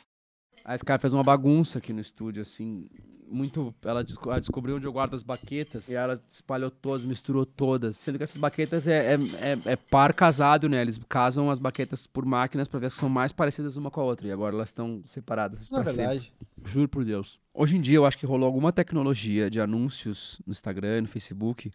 [0.65, 2.89] A Sky fez uma bagunça aqui no estúdio, assim.
[3.27, 3.75] Muito.
[3.85, 5.89] Ela, desco- ela descobriu onde eu guardo as baquetas.
[5.89, 7.97] E ela espalhou todas, misturou todas.
[7.97, 10.81] Sendo que essas baquetas é, é, é- é par casado, né?
[10.83, 14.05] Eles casam as baquetas por máquinas pra ver se são mais parecidas uma com a
[14.05, 14.27] outra.
[14.29, 15.71] E agora elas estão separadas.
[15.71, 16.07] Não é pra sempre.
[16.09, 16.33] verdade.
[16.65, 17.39] Juro por Deus.
[17.53, 21.71] Hoje em dia eu acho que rolou alguma tecnologia de anúncios no Instagram, no Facebook,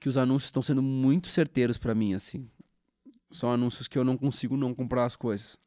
[0.00, 2.48] que os anúncios estão sendo muito certeiros pra mim, assim.
[3.28, 5.58] São anúncios que eu não consigo não comprar as coisas.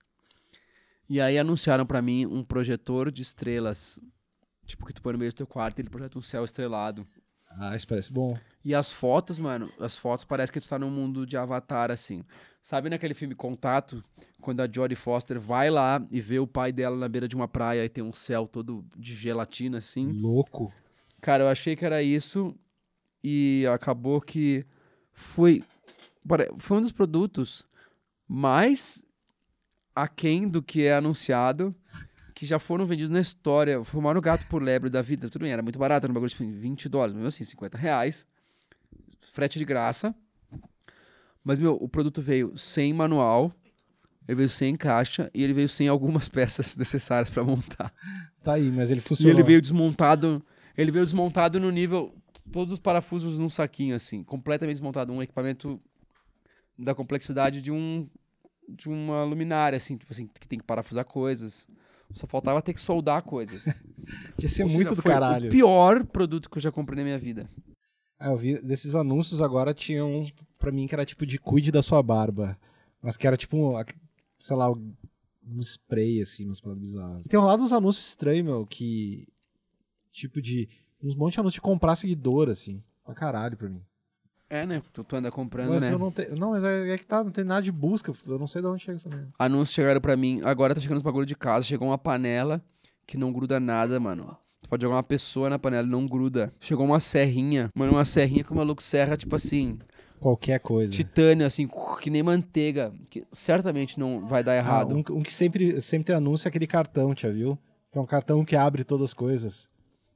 [1.09, 3.99] E aí anunciaram pra mim um projetor de estrelas,
[4.65, 7.07] tipo que tu põe no meio do teu quarto e ele projeta um céu estrelado.
[7.57, 8.37] Ah, isso parece bom.
[8.63, 12.23] E as fotos, mano, as fotos parece que tu tá num mundo de avatar, assim.
[12.61, 14.03] Sabe naquele filme Contato,
[14.41, 17.47] quando a Jodie Foster vai lá e vê o pai dela na beira de uma
[17.47, 20.11] praia e tem um céu todo de gelatina, assim?
[20.11, 20.73] Louco.
[21.21, 22.55] Cara, eu achei que era isso
[23.23, 24.65] e acabou que
[25.13, 25.63] foi,
[26.57, 27.67] foi um dos produtos
[28.27, 29.05] mais
[29.95, 31.73] aquém do que é anunciado,
[32.35, 33.81] que já foram vendidos na história.
[33.93, 35.29] Maior gato por lebre da vida.
[35.29, 38.27] Tudo bem, era muito barato, era um bagulho de 20 dólares, mesmo assim, 50 reais.
[39.31, 40.13] Frete de graça.
[41.43, 43.53] Mas, meu, o produto veio sem manual,
[44.27, 47.93] ele veio sem caixa e ele veio sem algumas peças necessárias para montar.
[48.43, 49.33] Tá aí, mas ele E funcionou.
[49.33, 50.43] ele veio desmontado.
[50.77, 52.13] Ele veio desmontado no nível.
[52.51, 54.23] Todos os parafusos num saquinho, assim.
[54.23, 55.13] Completamente desmontado.
[55.13, 55.79] Um equipamento
[56.77, 58.09] da complexidade de um.
[58.67, 61.67] De uma luminária, assim, tipo assim, que tem que parafusar coisas.
[62.11, 63.63] Só faltava ter que soldar coisas.
[64.37, 65.47] Que ia ser Ou seja, muito do foi caralho.
[65.47, 67.49] O pior produto que eu já comprei na minha vida.
[68.19, 71.71] Ah, eu vi desses anúncios agora tinha um pra mim que era tipo de cuide
[71.71, 72.57] da sua barba.
[73.01, 73.83] Mas que era tipo, um,
[74.39, 77.27] sei lá, um spray, assim, umas paradas bizarras.
[77.27, 79.27] Tem rolado uns anúncios estranhos, meu, que.
[80.11, 80.67] Tipo de.
[81.03, 82.83] Uns monte de anúncios de comprar seguidor, assim.
[83.03, 83.83] Pra caralho pra mim.
[84.49, 84.81] É, né?
[84.93, 85.93] Tu, tu anda comprando, Mas né?
[85.93, 86.35] eu não tenho.
[86.35, 88.11] Não, mas é, é que tá, não tem nada de busca.
[88.27, 89.27] Eu não sei de onde chega essa merda.
[89.39, 90.41] Anúncios chegaram pra mim.
[90.43, 91.65] Agora tá chegando os bagulho de casa.
[91.65, 92.61] Chegou uma panela
[93.07, 94.37] que não gruda nada, mano.
[94.61, 96.51] Tu pode jogar uma pessoa na panela e não gruda.
[96.59, 97.69] Chegou uma serrinha.
[97.73, 99.77] Mano, uma serrinha que o maluco serra, tipo assim,
[100.19, 100.91] Qualquer coisa.
[100.91, 101.67] titânio, assim,
[102.01, 102.91] que nem manteiga.
[103.09, 104.95] Que certamente não vai dar Ah, errado.
[104.95, 107.57] um, um que sempre, sempre tem anúncio é aquele cartão, já viu?
[107.91, 109.69] Que é um cartão que abre todas as coisas.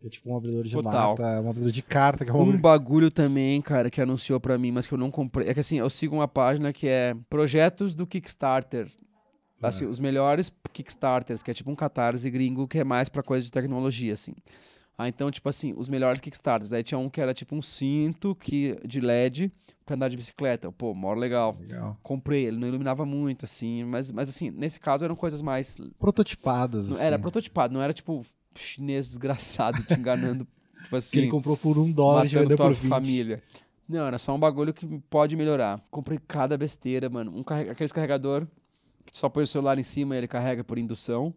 [0.04, 1.10] É tipo um abridor de Total.
[1.10, 2.24] lata, um abridor de carta.
[2.24, 5.12] Que é um Um bagulho também, cara, que anunciou pra mim, mas que eu não
[5.12, 5.50] comprei.
[5.50, 8.88] É que assim, eu sigo uma página que é projetos do Kickstarter.
[9.62, 13.46] Assim, os melhores Kickstarters, que é tipo um catarse gringo, que é mais pra coisa
[13.46, 14.34] de tecnologia, assim.
[14.98, 16.72] Ah, então, tipo assim, os melhores Kickstarters.
[16.72, 19.52] Aí tinha um que era tipo um cinto que, de LED
[19.86, 20.72] pra andar de bicicleta.
[20.72, 21.58] Pô, mó legal.
[21.60, 21.98] Legal.
[22.02, 25.78] Comprei, ele não iluminava muito, assim, mas, mas assim, nesse caso eram coisas mais.
[26.00, 26.88] Prototipadas.
[26.90, 27.06] não- Assim.
[27.06, 28.26] Era prototipado, não era tipo
[28.62, 30.48] chinês desgraçado te enganando.
[30.84, 32.90] tipo assim Que ele comprou por um dólar e vendeu por 20.
[32.90, 33.44] família.
[33.88, 35.82] Não, era só um bagulho que pode melhorar.
[35.90, 37.36] Comprei cada besteira, mano.
[37.36, 37.72] Um carrega...
[37.72, 38.48] Aqueles carregador
[39.06, 41.34] que só põe o celular em cima e ele carrega por indução.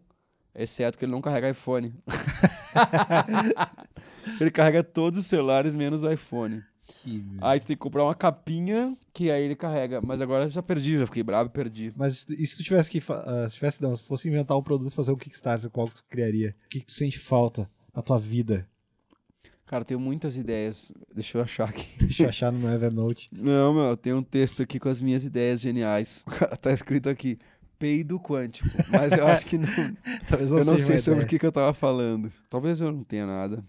[0.53, 1.93] Exceto que ele não carrega iPhone.
[4.39, 6.63] ele carrega todos os celulares menos o iPhone.
[6.85, 7.23] Que.
[7.41, 10.01] Aí tu tem que comprar uma capinha que aí ele carrega.
[10.01, 11.93] Mas agora eu já perdi, já fiquei bravo e perdi.
[11.95, 13.01] Mas e se tu tivesse que.
[13.09, 15.95] ah, se tivesse, não, se fosse inventar um produto e fazer um Kickstarter, qual que
[15.95, 16.55] tu criaria?
[16.65, 18.67] O que, que tu sente falta na tua vida?
[19.65, 20.91] Cara, eu tenho muitas ideias.
[21.15, 21.87] Deixa eu achar aqui.
[21.97, 23.29] Deixa eu achar no meu Evernote.
[23.31, 26.23] Não, meu, eu tenho um texto aqui com as minhas ideias geniais.
[26.27, 27.39] O cara tá escrito aqui,
[27.79, 28.67] peido quântico.
[28.91, 29.67] Mas eu acho que não.
[30.27, 32.31] Talvez não eu não sei sobre o que, que eu tava falando.
[32.49, 33.63] Talvez eu não tenha nada.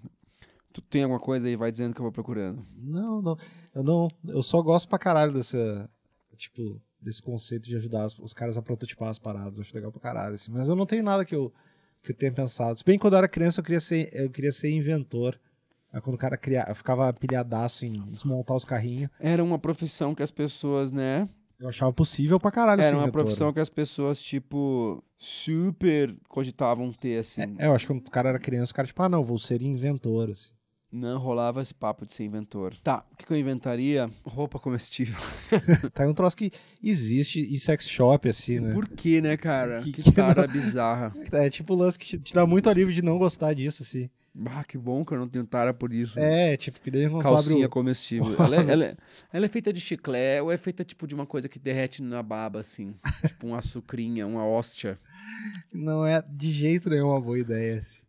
[0.75, 2.67] Tu tem alguma coisa aí, vai dizendo que eu vou procurando.
[2.77, 3.37] Não, não.
[3.73, 4.09] Eu não.
[4.27, 5.89] Eu só gosto pra caralho dessa.
[6.37, 9.57] Tipo, desse conceito de ajudar os caras a prototipar as paradas.
[9.57, 10.35] Eu acho legal pra caralho.
[10.35, 10.51] Assim.
[10.51, 11.55] Mas eu não tenho nada que eu,
[12.03, 12.77] que eu tenha pensado.
[12.77, 15.39] Se bem que quando eu era criança eu queria ser, eu queria ser inventor.
[15.93, 19.09] Aí quando o cara cria, eu ficava pilhadaço em desmontar os carrinhos.
[19.21, 21.29] Era uma profissão que as pessoas, né?
[21.57, 27.19] Eu achava possível pra caralho Era uma profissão que as pessoas, tipo, super cogitavam ter,
[27.19, 27.43] assim.
[27.59, 29.39] É, eu acho que quando o cara era criança, o cara, tipo, ah, não, vou
[29.39, 30.53] ser inventor, assim.
[30.97, 32.77] Não rolava esse papo de ser inventor.
[32.77, 34.09] Tá, o que, que eu inventaria?
[34.25, 35.17] Roupa comestível.
[35.93, 38.73] Tá um troço que existe em sex shop, assim, né?
[38.73, 39.81] Por quê, né, cara?
[39.83, 41.13] Que- Que, que cara bizarra.
[41.33, 44.09] É tipo o lance que te, dá muito alívio de não gostar disso, assim.
[44.47, 46.15] Ah, que bom que eu não tenho tara por isso.
[46.19, 47.71] É, tipo, que daí tu abre Calcinha o...
[47.71, 48.35] comestível.
[48.39, 48.97] ela, é, ela é-
[49.33, 52.23] ela é feita de chiclete ou é feita tipo de uma coisa que derrete na
[52.23, 52.95] baba, assim?
[53.27, 54.97] tipo uma açucrinha, uma hóstia.
[55.73, 58.03] Não é de jeito nenhum uma boa ideia, assim.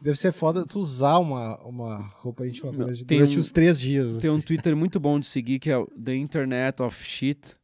[0.00, 3.50] Deve ser foda tu usar uma, uma roupa íntima Não, coisa tem durante um- os
[3.50, 4.46] três dias, Tem um assim.
[4.46, 7.54] Twitter muito bom de seguir que é o The Internet of Shit.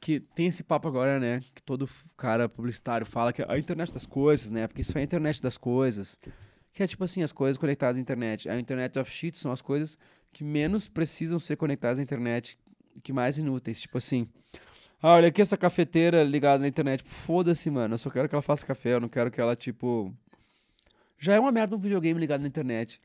[0.00, 1.40] Que tem esse papo agora, né?
[1.54, 4.66] Que todo cara publicitário fala que é a internet das coisas, né?
[4.66, 6.18] Porque isso é a internet das coisas.
[6.74, 8.46] Que é tipo assim, as coisas conectadas à internet.
[8.48, 9.96] A Internet of Shit são as coisas
[10.32, 12.58] que menos precisam ser conectadas à internet,
[13.02, 13.80] que mais inúteis.
[13.80, 14.28] Tipo assim,
[15.00, 17.02] ah, olha aqui essa cafeteira ligada na internet.
[17.06, 17.94] Foda-se, mano.
[17.94, 18.94] Eu só quero que ela faça café.
[18.94, 20.12] Eu não quero que ela, tipo.
[21.18, 23.00] Já é uma merda um videogame ligado na internet.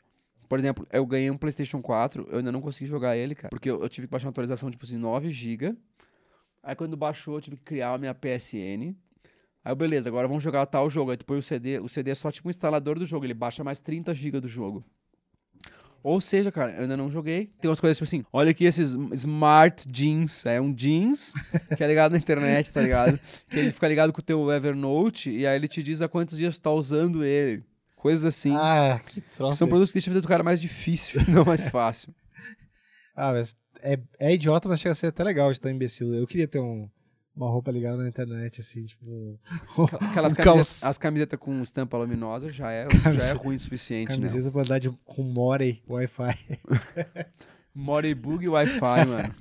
[0.47, 3.49] Por exemplo, eu ganhei um PlayStation 4, eu ainda não consegui jogar ele, cara.
[3.49, 5.75] Porque eu, eu tive que baixar uma atualização, tipo assim, 9 GB.
[6.63, 8.95] Aí quando baixou, eu tive que criar a minha PSN.
[9.63, 11.11] Aí, beleza, agora vamos jogar tal jogo.
[11.11, 13.33] Aí tu põe o CD, o CD é só tipo um instalador do jogo, ele
[13.33, 14.83] baixa mais 30 GB do jogo.
[16.01, 17.51] Ou seja, cara, eu ainda não joguei.
[17.59, 20.45] Tem umas coisas tipo assim, olha aqui esses smart jeans.
[20.45, 21.33] É um jeans
[21.75, 23.19] que é ligado na internet, tá ligado?
[23.49, 26.37] Que ele fica ligado com o teu Evernote e aí ele te diz há quantos
[26.37, 27.63] dias tu tá usando ele.
[27.99, 28.55] Coisas assim.
[28.55, 29.57] Ah, que que troço.
[29.59, 32.13] são produtos que deixam a vida do cara mais difícil, não mais fácil.
[33.21, 36.13] Ah, mas é, é idiota, mas chega a ser até legal de tão imbecil.
[36.15, 36.89] Eu queria ter um,
[37.35, 39.37] uma roupa ligada na internet, assim, tipo...
[40.09, 43.59] Aquelas Um camisetas, as camisetas com estampa luminosa já é, já é Camiseta- ruim o
[43.59, 44.15] suficiente, né?
[44.15, 46.59] Camiseta pra andar de, com Morey Wi-Fi.
[47.75, 49.35] Moribug Wi-Fi, mano.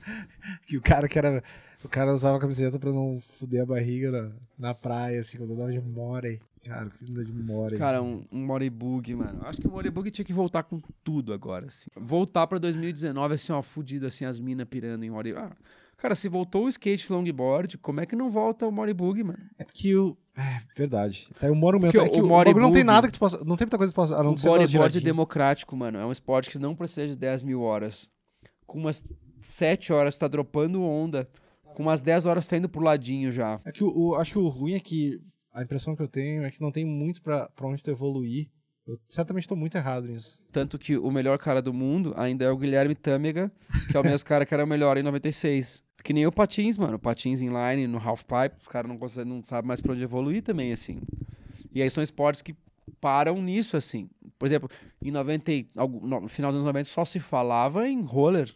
[0.66, 1.42] Que o cara que era.
[1.84, 5.52] O cara usava a camiseta pra não fuder a barriga na, na praia, assim, quando
[5.52, 6.40] andava de Morey.
[6.64, 7.78] Cara, que anda de Morey.
[7.78, 9.40] Cara, um, um Moribug, mano.
[9.46, 11.88] Acho que o Moribug tinha que voltar com tudo agora, assim.
[11.96, 15.40] Voltar pra 2019, assim, ó, fudido, assim, as minas pirando em Moribug.
[15.44, 15.56] Ah,
[15.96, 19.38] cara, se voltou o skate longboard, como é que não volta o Moribug, mano?
[19.58, 20.16] É porque o.
[20.36, 21.28] É, verdade.
[21.40, 21.92] Tá aí o monumento.
[21.92, 23.38] Porque É que o o, bagulho não tem Moribug- nada que tu possa.
[23.44, 24.16] Não tem muita coisa que tu possa.
[24.16, 25.98] A não O ser bodyboard é democrático, mano.
[25.98, 28.10] É um esporte que não precisa de 10 mil horas.
[28.66, 29.02] Com umas
[29.40, 31.28] 7 horas tu tá dropando onda.
[31.74, 33.58] Com umas 10 horas tu tá indo pro ladinho já.
[33.64, 35.20] É que o, o- acho que o ruim é que
[35.58, 38.48] a impressão que eu tenho é que não tem muito pra onde tu evoluir.
[38.86, 40.40] Eu certamente tô muito errado nisso.
[40.50, 43.52] Tanto que o melhor cara do mundo ainda é o Guilherme Tâmega,
[43.90, 45.84] que é o mesmo cara que era o melhor em 96.
[46.02, 46.98] Que nem o Patins, mano.
[46.98, 51.00] Patins inline, no halfpipe, os caras não, não sabem mais pra onde evoluir também, assim.
[51.74, 52.56] E aí são esportes que
[53.00, 54.08] param nisso, assim.
[54.38, 54.70] Por exemplo,
[55.02, 58.54] em 90, e- algu- no no final dos anos 90 só se falava em roller.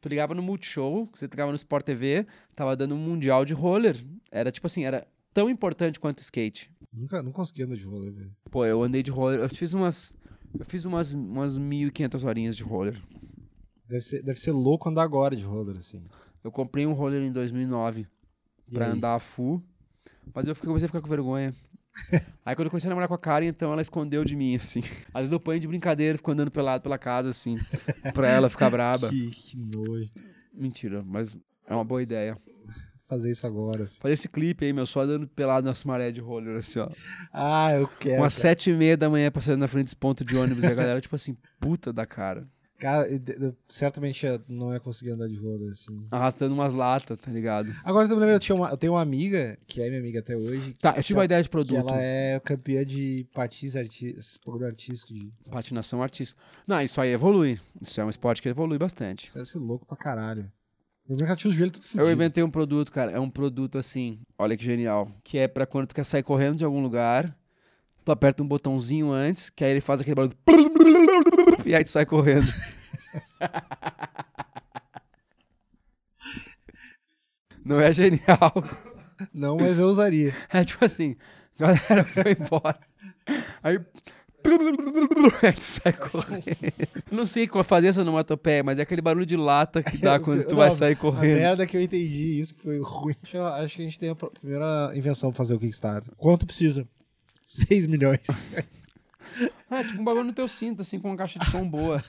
[0.00, 3.96] Tu ligava no Multishow, você ligava no Sport TV, tava dando um mundial de roller.
[4.30, 6.70] Era tipo assim, era tão importante quanto o skate.
[6.92, 8.32] Nunca, não consegui andar de roller, velho.
[8.50, 10.14] Pô, eu andei de roller, eu fiz umas.
[10.58, 12.96] Eu fiz umas, umas 1.500 horinhas de roller.
[13.88, 16.06] Deve ser, deve ser louco andar agora de roller, assim.
[16.44, 18.06] Eu comprei um roller em 2009
[18.68, 18.92] E pra aí?
[18.92, 19.60] andar full,
[20.32, 21.52] mas eu fiquei- comecei a ficar com vergonha.
[22.44, 24.80] Aí quando eu comecei a namorar com a Karen, então ela escondeu de mim, assim.
[25.14, 27.54] Às vezes eu ponho de brincadeira, fico andando pelado pela casa, assim,
[28.12, 29.08] pra ela ficar braba.
[29.14, 30.10] Que, que nojo.
[30.52, 32.36] Mentira, mas é uma boa ideia.
[33.06, 34.00] Fazer isso agora, assim.
[34.00, 36.88] Fazer esse clipe aí, meu, só andando pelado nas maré de roller, assim, ó.
[37.32, 38.22] Ah, eu quero.
[38.22, 40.74] Umas sete e meia da manhã passando na frente dos pontos de ônibus e a
[40.74, 42.48] galera, tipo assim, puta da cara.
[42.78, 46.06] Cara, eu, eu certamente não ia conseguir andar de roller, assim.
[46.10, 47.72] Arrastando umas latas, tá ligado?
[47.84, 50.36] Agora eu me lembro, eu, uma- eu tenho uma amiga, que é minha amiga até
[50.36, 51.76] hoje, Tá, eu tive uma ideia de produto.
[51.76, 53.74] ela é campeã de patins
[54.42, 55.30] programa artístico de...
[55.50, 56.38] Patinação artística.
[56.66, 57.60] Não, isso aí evolui.
[57.80, 59.26] Isso é um esporte que evolui bastante.
[59.28, 60.50] Isso deve ser louco pra caralho.
[61.08, 62.12] Eu ela tinha os joelhos tudo Eu fudido.
[62.12, 63.10] inventei um produto, cara.
[63.12, 65.10] É um produto assim, olha que genial.
[65.22, 67.36] Que é pra quando tu quer sair correndo de algum lugar,
[68.04, 70.34] tu aperta um botãozinho antes, que aí ele faz aquele barulho.
[71.66, 72.46] E aí tu sai correndo.
[77.64, 78.52] Não é genial.
[79.32, 80.34] Não, mas eu usaria.
[80.50, 81.16] É tipo assim,
[81.58, 82.78] a galera foi embora.
[83.62, 83.80] Aí.
[85.56, 86.44] Tu sai correndo.
[87.10, 90.44] Não sei como fazer essa onomatopeia, mas é aquele barulho de lata que dá quando
[90.44, 91.38] tu Não, vai sair A correndo.
[91.38, 93.14] merda que eu entendi isso, que foi ruim.
[93.22, 96.12] Acho, que a gente tem a pr- primeira invenção pra fazer o Kickstarter.
[96.16, 96.86] Quanto precisa?
[97.46, 98.20] 6 milhões.
[99.70, 102.02] É, tipo um bagulho no teu cinto, assim, com uma caixa de som boa.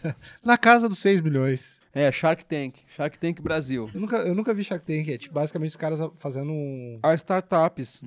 [0.43, 1.81] Na casa dos 6 milhões.
[1.93, 2.75] É, Shark Tank.
[2.95, 3.89] Shark Tank Brasil.
[3.93, 5.09] Eu nunca, eu nunca vi Shark Tank.
[5.09, 6.99] É tipo, basicamente os caras fazendo um...
[7.01, 8.03] As startups.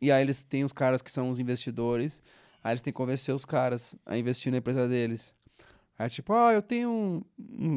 [0.00, 2.22] E aí eles têm os caras que são os investidores.
[2.62, 5.34] Aí eles têm que convencer os caras a investir na empresa deles.
[5.98, 7.22] Aí tipo, ah, eu tenho um,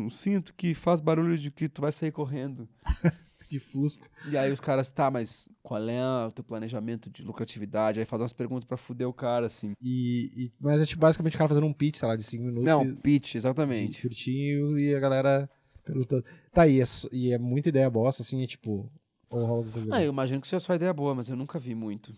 [0.06, 2.68] um cinto que faz barulho de que tu vai sair correndo.
[3.48, 4.10] de Fusca.
[4.30, 8.00] E aí os caras, tá, mas qual é o teu planejamento de lucratividade?
[8.00, 9.74] Aí faz umas perguntas pra fuder o cara, assim.
[9.82, 12.44] E, e- mas é tipo, basicamente o cara fazendo um pitch, sei lá, de 5
[12.44, 12.66] minutos.
[12.66, 14.02] Não, e, pitch, exatamente.
[14.02, 15.50] curtinho e a galera
[15.84, 16.24] perguntando.
[16.52, 18.92] Tá aí, é, e é muita ideia bosta, assim, é tipo...
[19.30, 21.36] Ou rola alguma coisa Ah, eu imagino que isso é só ideia boa, mas eu
[21.36, 22.14] nunca vi muito.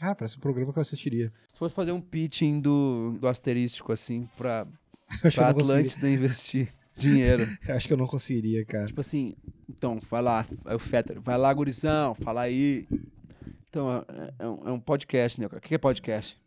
[0.00, 1.30] Cara, parece um programa que eu assistiria.
[1.52, 4.66] Se fosse fazer um pitching do, do asterístico, assim, pra,
[5.34, 7.46] pra Atlântida investir dinheiro.
[7.68, 8.86] eu acho que eu não conseguiria, cara.
[8.86, 9.34] Tipo assim,
[9.68, 12.86] então, vai lá, aí o Fetter, vai lá, gurizão, fala aí.
[13.68, 15.46] Então, é, é um, é um podcast, né?
[15.46, 16.40] O que é podcast?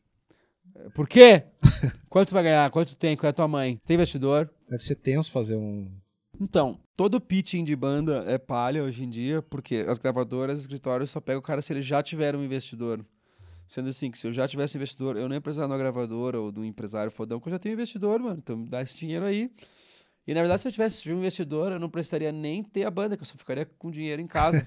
[0.75, 1.43] É, Por quê?
[2.09, 2.71] Quanto tu vai ganhar?
[2.71, 3.15] Quanto tem?
[3.15, 3.79] Qual é a tua mãe?
[3.85, 4.51] Tem investidor?
[4.67, 5.91] Deve ser tenso fazer um...
[6.41, 11.11] Então, todo pitching de banda é palha hoje em dia, porque as gravadoras, os escritórios
[11.11, 13.05] só pegam o cara se ele já tiver um investidor.
[13.73, 16.39] Sendo assim, que se eu já tivesse investidor, eu não ia precisar de uma gravadora
[16.39, 18.37] ou de um empresário fodão, porque eu já tenho investidor, mano.
[18.37, 19.49] Então me dá esse dinheiro aí.
[20.27, 23.17] E na verdade, se eu tivesse um investidor, eu não precisaria nem ter a banda,
[23.17, 24.63] que eu só ficaria com dinheiro em casa.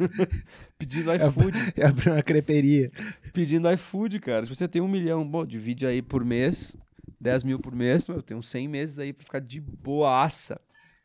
[0.78, 1.74] pedindo iFood.
[1.76, 2.90] É abrir uma creperia.
[3.34, 4.46] pedindo iFood, cara.
[4.46, 6.78] Se você tem um milhão, bom, divide aí por mês,
[7.20, 10.58] 10 mil por mês, eu tenho 100 meses aí pra ficar de boaça.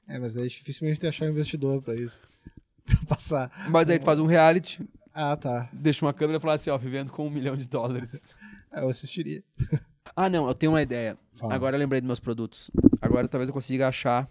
[0.07, 2.21] É, mas daí dificilmente tem achar um investidor pra isso.
[2.85, 3.69] Pra passar.
[3.69, 4.81] Mas aí tu faz um reality,
[5.13, 5.69] Ah, tá.
[5.73, 8.35] deixa uma câmera e fala assim, ó, vivendo com um milhão de dólares.
[8.73, 9.43] É, eu assistiria.
[10.15, 11.17] ah, não, eu tenho uma ideia.
[11.33, 11.53] Fala.
[11.53, 12.71] Agora eu lembrei dos meus produtos.
[13.01, 14.29] Agora talvez eu consiga achar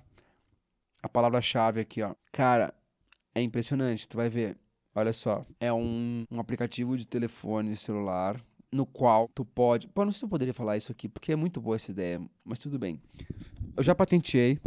[1.02, 2.14] a palavra-chave aqui, ó.
[2.32, 2.72] Cara,
[3.34, 4.56] é impressionante, tu vai ver.
[4.94, 9.88] Olha só, é um, um aplicativo de telefone celular no qual tu pode.
[9.88, 12.20] Pô, não sei se eu poderia falar isso aqui, porque é muito boa essa ideia,
[12.44, 13.00] mas tudo bem.
[13.76, 14.58] Eu já patenteei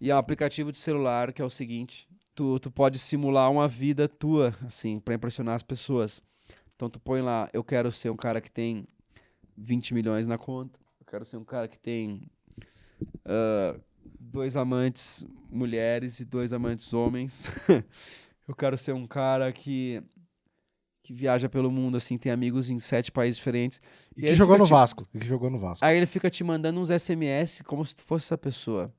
[0.00, 3.68] e é um aplicativo de celular que é o seguinte: tu, tu pode simular uma
[3.68, 6.22] vida tua, assim, pra impressionar as pessoas.
[6.74, 8.86] Então tu põe lá, eu quero ser um cara que tem
[9.56, 12.28] 20 milhões na conta, eu quero ser um cara que tem
[13.24, 13.78] ah,
[14.18, 17.50] dois amantes mulheres e dois amantes homens.
[18.48, 20.02] eu quero ser um cara que
[21.04, 23.80] que viaja pelo mundo assim, tem amigos em sete países diferentes.
[24.16, 25.04] E E que jogou no tipo- Vasco.
[25.12, 25.84] E que jogou no Vasco.
[25.84, 28.94] Aí ele fica te mandando uns SMS como se tu fosse essa pessoa.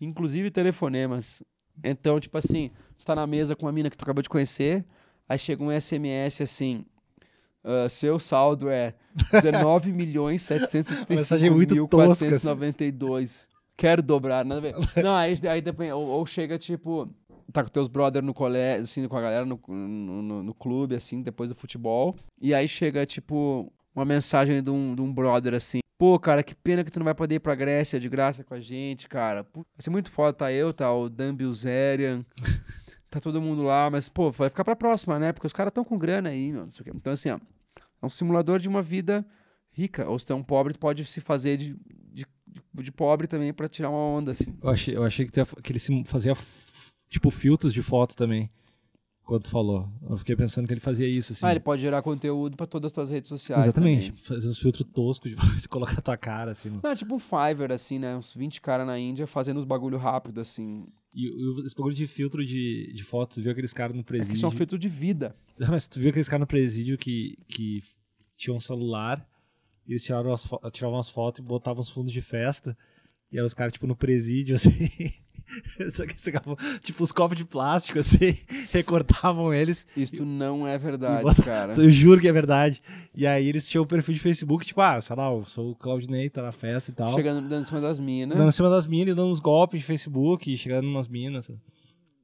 [0.00, 1.42] Inclusive telefonemas.
[1.82, 4.84] Então, tipo assim, tu tá na mesa com uma mina que tu acabou de conhecer,
[5.28, 6.84] aí chega um SMS assim.
[7.64, 8.94] ah, seu saldo é
[9.32, 12.46] 19 milhões Uma mensagem muito tosca, assim.
[12.46, 13.48] 492.
[13.76, 14.74] Quero dobrar, nada a ver.
[15.02, 15.92] Não, aí, aí depende.
[15.92, 17.08] Ou, ou chega tipo.
[17.52, 20.94] tá com teus brother no colégio, assim, com a galera no, no, no- no clube,
[20.94, 22.14] assim, depois do futebol.
[22.40, 25.80] E aí chega, tipo, uma mensagem de um, de um brother, assim.
[25.96, 28.54] Pô, cara, que pena que tu não vai poder ir pra Grécia de graça com
[28.54, 29.46] a gente, cara.
[29.54, 32.24] Vai ser muito foda, tá eu, tá o Dan Bilzerian,
[33.08, 35.32] tá todo mundo lá, mas, pô, vai ficar pra próxima, né?
[35.32, 36.90] Porque os caras tão com grana aí, meu, não sei o quê.
[36.94, 37.38] Então, assim, ó,
[38.02, 39.24] é um simulador de uma vida
[39.70, 40.08] rica.
[40.08, 41.76] Ou se tu é um pobre, tu pode se fazer de,
[42.12, 42.26] de,
[42.74, 44.52] de- pobre também pra tirar uma onda, assim.
[44.60, 46.32] Eu achei, eu achei que, ia que ele se fazia,
[47.08, 48.50] tipo, filtros de foto também.
[49.24, 49.88] Quando tu falou.
[50.08, 51.46] Eu fiquei pensando que ele fazia isso, assim.
[51.46, 53.64] Ah, ele pode gerar conteúdo pra todas as tuas redes sociais.
[53.64, 54.08] Exatamente.
[54.12, 54.22] também.
[54.24, 55.36] Fazer uns filtros toscos de
[55.68, 56.78] colocar a tua cara, assim.
[56.82, 58.14] Não, é tipo um Fiverr, assim, né?
[58.14, 60.86] Uns 20 caras na Índia fazendo os bagulho rápido, assim.
[61.14, 64.34] E, o- esse bagulho de filtro de, de fotos, viu aqueles caras no É presídio.
[64.36, 65.34] isso é um filtro de vida.
[65.58, 67.82] Ah, Mas tu viu aqueles caras no presídio que, que
[68.36, 69.26] tinham um celular,
[69.86, 72.76] e eles tiraram as tiravam as fotos e botavam os fundos de festa.
[73.34, 74.88] E eram os caras, tipo, no presídio, assim.
[75.90, 78.38] Só que chegavam, tipo, os copos de plástico, assim,
[78.72, 79.84] recortavam eles.
[79.96, 81.74] Isso não é verdade, bota- cara.
[81.76, 82.80] Eu juro que é verdade.
[83.14, 85.74] E aí eles tinham o perfil de Facebook, tipo, ah, sei lá, eu sou o
[85.76, 87.12] Claudinei, tá na festa e tal.
[87.12, 88.38] Chegando dando em cima das minas.
[88.38, 91.50] Dando em cima das minas e dando uns golpes de Facebook, e chegando umas minas.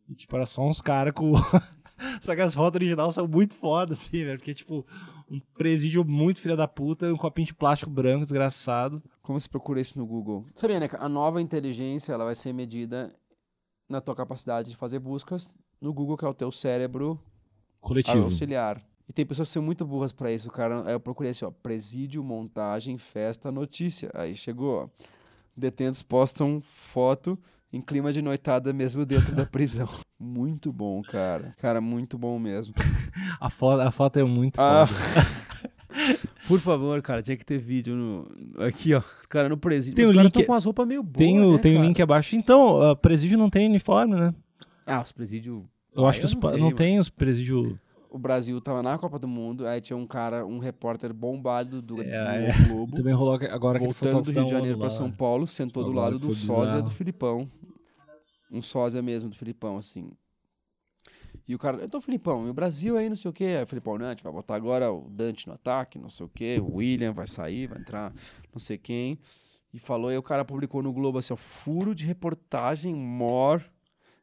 [0.09, 1.33] E, tipo, era só uns caras com.
[2.23, 4.39] só que as fotos originais são muito fodas, assim, velho.
[4.39, 4.87] Porque, tipo,
[5.31, 9.01] um presídio muito filha da puta, um copinho de plástico branco, desgraçado.
[9.23, 10.45] Como se procura isso no Google?
[10.57, 10.89] Sabia, né?
[10.99, 13.15] A nova inteligência, ela vai ser medida
[13.89, 15.49] na tua capacidade de fazer buscas
[15.81, 17.21] no Google, que é o teu cérebro
[17.81, 18.25] Coletivo.
[18.25, 18.83] auxiliar.
[19.09, 20.85] E tem pessoas que são muito burras pra isso, cara.
[20.87, 24.11] Aí eu procurei assim, ó, presídio, montagem, festa, notícia.
[24.15, 24.89] Aí chegou, ó.
[25.57, 27.39] Detentos postam foto
[27.73, 29.89] em clima de noitada mesmo dentro da prisão.
[30.21, 31.55] Muito bom, cara.
[31.59, 32.75] Cara, muito bom mesmo.
[33.41, 34.87] A, foto, a foto é muito Ah.
[34.87, 35.41] foda.
[36.47, 38.63] Por favor, cara, tinha que ter vídeo no...
[38.63, 38.99] aqui, ó.
[38.99, 39.97] Os caras no presídio.
[39.97, 41.79] Tem Os o caras link- tão com as roupas meio boas, Tem o, né, tem
[41.79, 42.37] o link abaixo.
[42.37, 44.35] Então, uh, presídio não tem uniforme, né?
[44.87, 45.63] Ah, os presídios...
[45.95, 47.75] Eu Ah, acho que os, pa- tenho, não tem os presídios.
[48.11, 52.01] O Brasil tava na Copa do Mundo, aí tinha um cara, um repórter bombado do,
[52.03, 52.95] É, do Globo.
[52.97, 54.91] Também rolou agora aquele voltando do Rio de Janeiro lá.
[54.91, 56.83] São Paulo, sentou do lado que do foi sósia bizarro.
[56.83, 57.49] do Filipão.
[58.51, 60.11] Um sósia mesmo do Filipão, assim.
[61.47, 63.57] E o cara, então, Filipão, e o Brasil aí, não sei o quê.
[63.59, 66.29] Aí Filipão, não, a gente vai botar agora o Dante no ataque, não sei o
[66.29, 66.59] quê.
[66.61, 68.13] O William vai sair, vai entrar
[68.53, 69.19] não sei quem.
[69.73, 73.65] E falou, e o cara publicou no Globo assim, ó, furo de reportagem mor.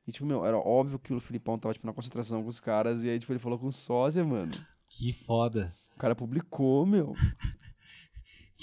[0.05, 3.03] E, tipo, meu, era óbvio que o Filipão tava, tipo, na concentração com os caras.
[3.03, 4.51] E aí, tipo, ele falou com o sósia, mano.
[4.89, 5.73] Que foda.
[5.95, 7.13] O cara publicou, meu.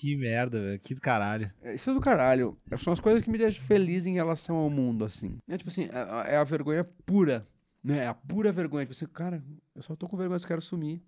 [0.04, 0.78] Que merda, velho.
[0.78, 1.50] Que do caralho.
[1.62, 2.58] É, Isso é do caralho.
[2.76, 5.38] São as coisas que me deixam feliz em relação ao mundo, assim.
[5.48, 7.48] É tipo assim, é, é a vergonha pura.
[7.82, 8.00] Né?
[8.00, 8.84] É a pura vergonha.
[8.84, 9.42] Tipo assim, cara,
[9.74, 11.00] eu só tô com vergonha, eu só quero sumir.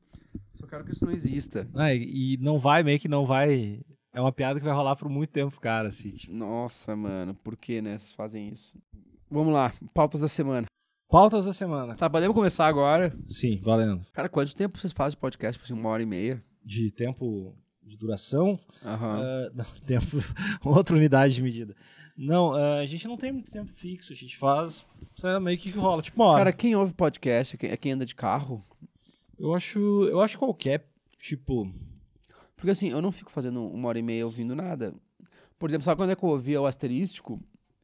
[0.55, 1.69] Só quero que isso não exista.
[1.75, 3.83] Ah, e e não vai, meio que não vai.
[4.15, 6.09] É uma piada que vai rolar por muito tempo, cara, assim.
[6.09, 6.33] Tipo.
[6.33, 7.99] Nossa, mano, por que, né?
[7.99, 8.79] Vocês fazem isso?
[9.31, 10.67] Vamos lá, pautas da semana.
[11.07, 11.97] Pautas da semana.
[11.97, 13.15] Tá, podemos começar agora.
[13.27, 14.01] Sim, valendo.
[14.15, 15.61] Cara, quanto tempo vocês fazem podcast?
[15.61, 16.43] Tipo assim, uma hora e meia?
[16.65, 17.55] De tempo
[17.87, 18.59] de duração.
[18.85, 20.17] Ah, não, tempo.
[20.65, 21.75] outra unidade de medida.
[22.17, 24.13] Não, ah, a gente não tem muito tempo fixo.
[24.13, 24.85] A gente faz.
[25.15, 26.03] Sei meio que rola.
[26.03, 26.39] Tipo, uma hora.
[26.47, 28.63] Cara, quem ouve podcast é quem- é quem anda de carro.
[29.39, 29.79] eu acho.
[30.05, 30.87] Eu acho qualquer.
[31.19, 31.71] Tipo.
[32.57, 34.95] Porque assim, eu não fico fazendo uma hora e meia ouvindo nada.
[35.59, 37.41] Por exemplo, sabe quando é que eu ouvia o asterístico?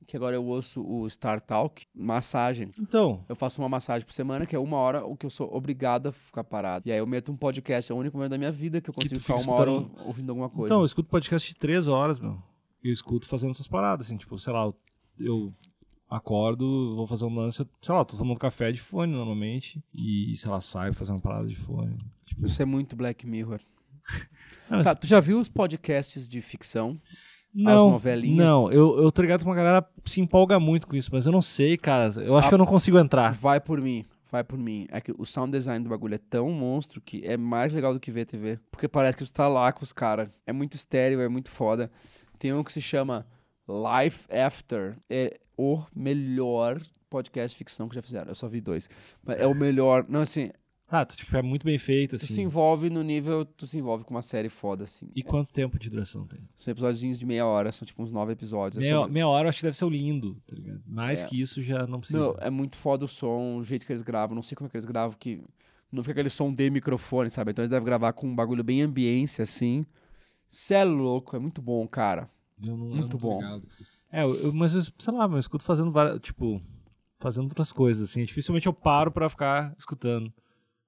[0.06, 2.68] Que agora eu ouço o Star Talk, massagem.
[2.78, 3.24] Então.
[3.28, 6.08] Eu faço uma massagem por semana, que é uma hora o que eu sou obrigado
[6.08, 6.88] a ficar parado.
[6.88, 8.94] E aí eu meto um podcast, é o único momento da minha vida que eu
[8.94, 10.66] Que consigo fica ficar uma hora escutando- ouvindo alguma coisa.
[10.66, 12.42] Então, eu escuto podcast de três horas, meu.
[12.82, 14.68] Eu escuto fazendo essas paradas, assim, tipo, sei lá,
[15.18, 15.52] eu-
[16.10, 19.82] acordo, vou fazer um lance, sei lá, tô tomando café de fone normalmente.
[19.94, 21.96] E, sei lá, saio fazer uma parada de fone.
[22.26, 23.60] Tipo, Isso é muito Black Mirror.
[24.68, 27.00] Não, mas- Tá, tu já viu os podcasts de ficção?
[27.54, 28.36] Não, novelinhas?
[28.46, 31.32] não, eu, eu tô ligado que uma galera se empolga muito com isso, mas eu
[31.32, 32.10] não sei, cara.
[32.20, 33.32] Eu acho A- que eu não consigo entrar.
[33.34, 34.86] Vai por mim, vai por mim.
[34.90, 38.00] É que o sound design do bagulho é tão monstro que é mais legal do
[38.00, 38.58] que ver TV.
[38.70, 40.28] Porque parece que tu tá lá com os caras.
[40.46, 41.90] É muito estéreo, é muito foda.
[42.38, 43.26] Tem um que se chama
[43.68, 44.96] Life After.
[45.08, 46.80] É o melhor
[47.10, 48.28] podcast de ficção que já fizeram.
[48.30, 48.88] Eu só vi dois.
[49.24, 50.04] Mas é o melhor.
[50.08, 50.50] Não, assim,
[50.94, 52.42] Ah, tu, tipo, é muito bem feito, tu se assim.
[52.42, 53.46] envolve no nível.
[53.46, 55.08] Tu se envolve com uma série foda, assim.
[55.16, 56.40] E quanto tempo de duração tem?
[56.54, 58.76] São episódios de meia hora, são tipo uns nove episódios.
[58.76, 60.82] É Meia, sobre- meia hora eu acho que deve ser o lindo, tá ligado?
[60.86, 61.26] Mais É.
[61.26, 62.18] que isso já não precisa.
[62.18, 64.34] Não, é muito foda o som, o jeito que eles gravam.
[64.34, 65.42] Não sei como é que eles gravam, que
[65.90, 67.52] não fica aquele som de microfone, sabe?
[67.52, 69.86] Então eles devem gravar com um bagulho bem ambiência, assim.
[70.46, 72.28] Cê é louco, é muito bom, cara.
[72.62, 73.38] Eu não, eu Muito não tô bom.
[73.40, 73.66] ligado.
[74.12, 76.60] É, eu, eu- mas eu, sei lá, eu escuto fazendo várias, tipo,
[77.18, 78.22] fazendo outras coisas, assim.
[78.24, 80.30] Dificilmente eu paro pra ficar escutando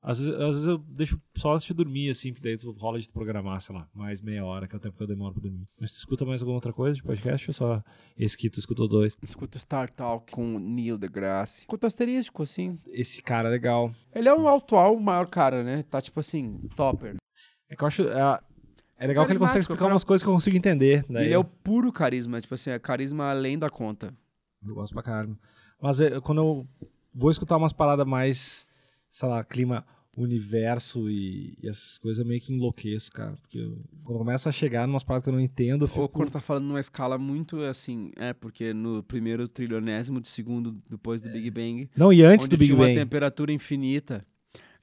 [0.06, 3.00] Às vezes, às vezes eu deixo só antes de dormir, assim, porque daí tu rola
[3.00, 5.42] de programar, sei lá, mais meia hora, que é o tempo que eu demoro pra
[5.42, 5.66] dormir.
[5.80, 7.82] Mas tu escuta mais alguma outra coisa de podcast ou só
[8.14, 9.16] esse que tu escutou dois?
[9.22, 11.60] Escuto Star Talk com o Neil deGrasse.
[11.60, 12.78] Escuto asterístico, assim.
[12.88, 13.90] Esse cara é legal.
[14.14, 15.82] Ele é um atual maior cara, né?
[15.84, 17.16] Tá tipo assim, topper.
[17.70, 18.02] É que eu acho.
[18.06, 18.40] É,
[18.98, 21.02] é legal que ele consegue explicar umas coisas que eu consigo entender.
[21.08, 24.14] Daí Ele é o puro carisma, tipo assim, é carisma além da conta.
[24.62, 25.38] Eu gosto pra caralho.
[25.80, 26.68] Mas é, quando eu
[27.14, 28.66] vou escutar umas paradas mais,
[29.10, 29.84] sei lá, clima,
[30.22, 33.32] universo e, e essas coisas, eu meio que enlouqueço, cara.
[33.40, 36.00] Porque eu- quando começa a chegar numas paradas que eu não entendo, eu fico.
[36.02, 40.76] Ou quando tá falando numa escala muito assim, é, porque no primeiro trilionésimo de segundo
[40.88, 42.98] depois do Big Bang, Não, e antes do Big tinha uma Bang.
[42.98, 44.24] temperatura infinita,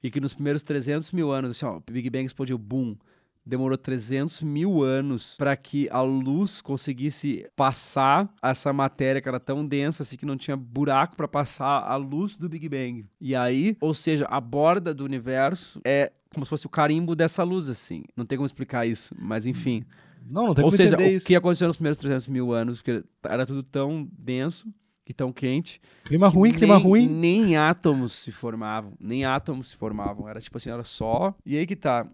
[0.02, 2.96] e que nos primeiros 300 mil anos, assim, ó, o Big Bang explodiu, boom,
[3.44, 9.66] demorou 300 mil anos para que a luz conseguisse passar essa matéria que era tão
[9.66, 13.04] densa assim que não tinha buraco para passar a luz do Big Bang.
[13.20, 17.42] E aí, ou seja, a borda do universo é como se fosse o carimbo dessa
[17.42, 18.04] luz, assim.
[18.16, 19.84] Não tem como explicar isso, mas enfim.
[20.24, 21.26] Não, não tem Ou como seja, o isso.
[21.26, 24.72] que aconteceu nos primeiros 300 mil anos, porque era tudo tão denso
[25.06, 25.80] e tão quente.
[26.04, 27.08] Clima ruim, que clima nem, ruim.
[27.08, 28.92] Nem átomos se formavam.
[29.00, 30.28] Nem átomos se formavam.
[30.28, 31.34] Era tipo assim, era só.
[31.44, 32.06] E aí que tá.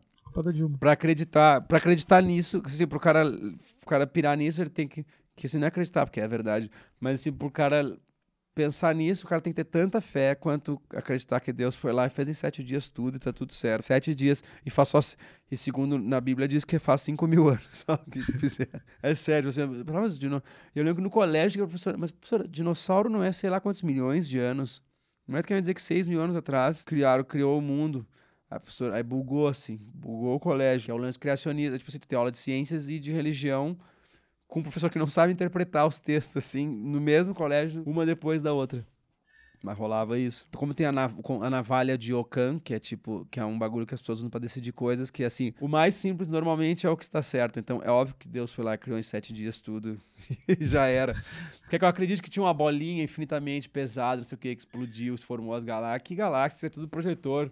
[0.43, 0.79] Da Dilma.
[0.79, 5.05] Pra acreditar, pra acreditar nisso, assim, pro cara, pro cara pirar nisso, ele tem que.
[5.37, 6.71] Que assim, não é acreditar, porque é verdade.
[7.01, 7.97] Mas assim, pro cara
[8.55, 12.07] pensar nisso, o cara tem que ter tanta fé quanto acreditar que Deus foi lá
[12.07, 13.83] e fez em sete dias tudo e tá tudo certo.
[13.83, 14.99] Sete dias e faz só.
[15.51, 17.85] E segundo na Bíblia diz que faz cinco mil anos.
[18.11, 18.65] Tipo, assim,
[19.01, 19.53] é sério.
[19.53, 20.43] Você, mas, dino-
[20.75, 23.83] eu lembro que no colégio, a professora, mas professora, dinossauro não é sei lá quantos
[23.83, 24.83] milhões de anos.
[25.27, 28.05] Não é que quer dizer que seis mil anos atrás criaram, criou o mundo.
[28.51, 31.77] A professora, aí bugou assim, bugou o colégio, que é o lance criacionista.
[31.77, 33.77] Tipo assim, tu tem aula de ciências e de religião
[34.47, 38.43] com um professor que não sabe interpretar os textos, assim, no mesmo colégio, uma depois
[38.43, 38.87] da outra.
[39.63, 40.47] Mas rolava isso.
[40.57, 43.85] Como tem a, nav- a navalha de Ocan, que é tipo, que é um bagulho
[43.85, 46.97] que as pessoas usam pra decidir coisas, que assim, o mais simples normalmente é o
[46.97, 47.59] que está certo.
[47.59, 50.01] Então é óbvio que Deus foi lá criou em sete dias tudo.
[50.49, 51.13] e já era.
[51.63, 54.63] Porque que eu acredito que tinha uma bolinha infinitamente pesada, não sei o que, que
[54.63, 56.03] explodiu, se formou as galáxias.
[56.07, 56.63] Que galáxias?
[56.65, 57.51] É tudo projetor.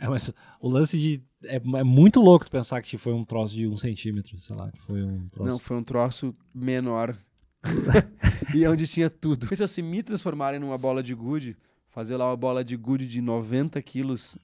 [0.00, 1.22] É, mas o lance de.
[1.44, 4.70] É, é muito louco tu pensar que foi um troço de um centímetro, sei lá,
[4.70, 5.50] que foi um troço.
[5.50, 7.16] Não, foi um troço menor.
[8.54, 9.54] e onde tinha tudo.
[9.54, 11.56] Se eu se me transformarem numa bola de gude,
[11.88, 14.36] fazer lá uma bola de gude de 90 quilos,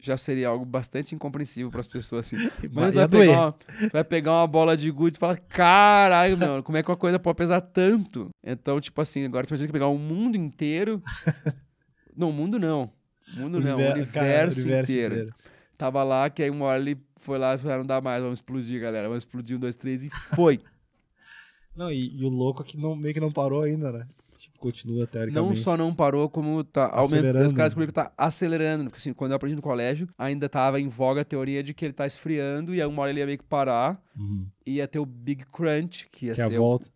[0.00, 2.36] já seria algo bastante incompreensível para as pessoas assim.
[2.72, 3.54] Mas vai pegar, uma,
[3.92, 7.18] vai pegar uma bola de gude e fala: caralho, meu, como é que uma coisa
[7.18, 8.30] pode pesar tanto?
[8.42, 11.02] Então, tipo assim, agora você imagina que pegar o mundo inteiro.
[12.16, 12.92] Não, o mundo não.
[13.36, 15.14] O mundo não, o Univer- universo, cara, o universo inteiro.
[15.14, 15.34] inteiro.
[15.76, 18.22] Tava lá, que aí uma hora ele foi lá e falou: "Ah, não dá mais,
[18.22, 19.08] vamos explodir, galera.
[19.08, 20.60] Vamos explodir um, dois, três e foi.
[21.76, 24.06] Não, e, e o louco é que não, meio que não parou ainda, né?
[24.36, 25.60] Tipo, continua não teoricamente.
[25.60, 27.44] só não parou, como tá aumentando.
[27.44, 28.84] Os caras descobriram que tá acelerando.
[28.84, 31.84] Porque assim, quando eu aprendi no colégio, ainda tava em voga a teoria de que
[31.84, 34.02] ele tá esfriando e aí uma hora ele ia meio que parar.
[34.18, 34.46] Uhum.
[34.66, 36.54] E ia ter o Big Crunch, que ia Que é a ser.
[36.54, 36.88] o- volta.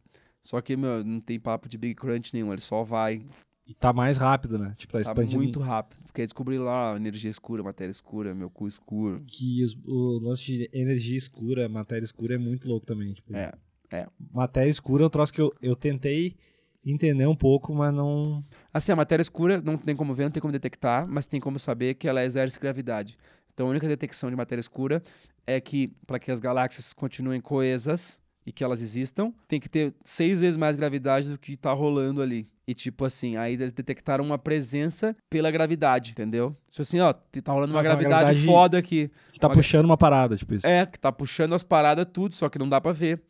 [0.43, 3.25] Só que, meu, não tem papo de Big Crunch nenhum, ele só vai.
[3.67, 4.75] E tá mais rápido, né?
[4.77, 5.43] Tipo, tá Tá expandindo.
[5.43, 6.03] muito rápido.
[6.05, 9.23] Porque aí descobriram lá energia escura, matéria escura, meu cu escuro.
[9.27, 13.13] Que os- o lance de energia escura, matéria escura é muito louco também.
[13.15, 13.53] Tipo, É,
[13.91, 14.07] é.
[14.33, 16.37] Matéria escura é um troço que eu, eu tentei
[16.85, 18.45] entender um pouco, mas não.
[18.73, 21.59] Assim, a matéria escura não tem como ver, não tem como detectar, mas tem como
[21.59, 23.17] saber que ela exerce gravidade.
[23.55, 25.03] Então, a única detecção de matéria escura
[25.47, 29.95] é que, para que as galáxias continuem coesas e que elas existam, tem que ter
[30.05, 32.47] seis vezes mais gravidade do que tá rolando ali.
[32.67, 36.57] E, tipo assim, aí eles detectaram uma presença pela gravidade, entendeu?
[36.71, 39.11] Tipo assim, ó, tá rolando uma Ah, tá uma gravidade, gravidade- foda aqui.
[39.33, 40.67] Que tá Uma- puxando uma parada, tipo isso.
[40.67, 43.21] É, que tá puxando as paradas tudo, só que não dá pra ver.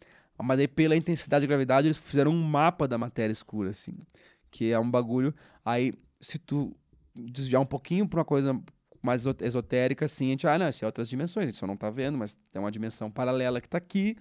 [0.40, 3.94] Mas aí, pela intensidade de gravidade, eles fizeram um mapa da matéria escura, assim.
[4.50, 5.34] Que é um bagulho.
[5.64, 6.76] Aí, se tu
[7.14, 8.60] desviar um pouquinho pra uma coisa
[9.02, 11.76] mais esotérica, assim, a gente, ah, não, isso é outras dimensões, a gente só não
[11.76, 14.16] tá vendo, mas tem uma dimensão paralela que tá aqui,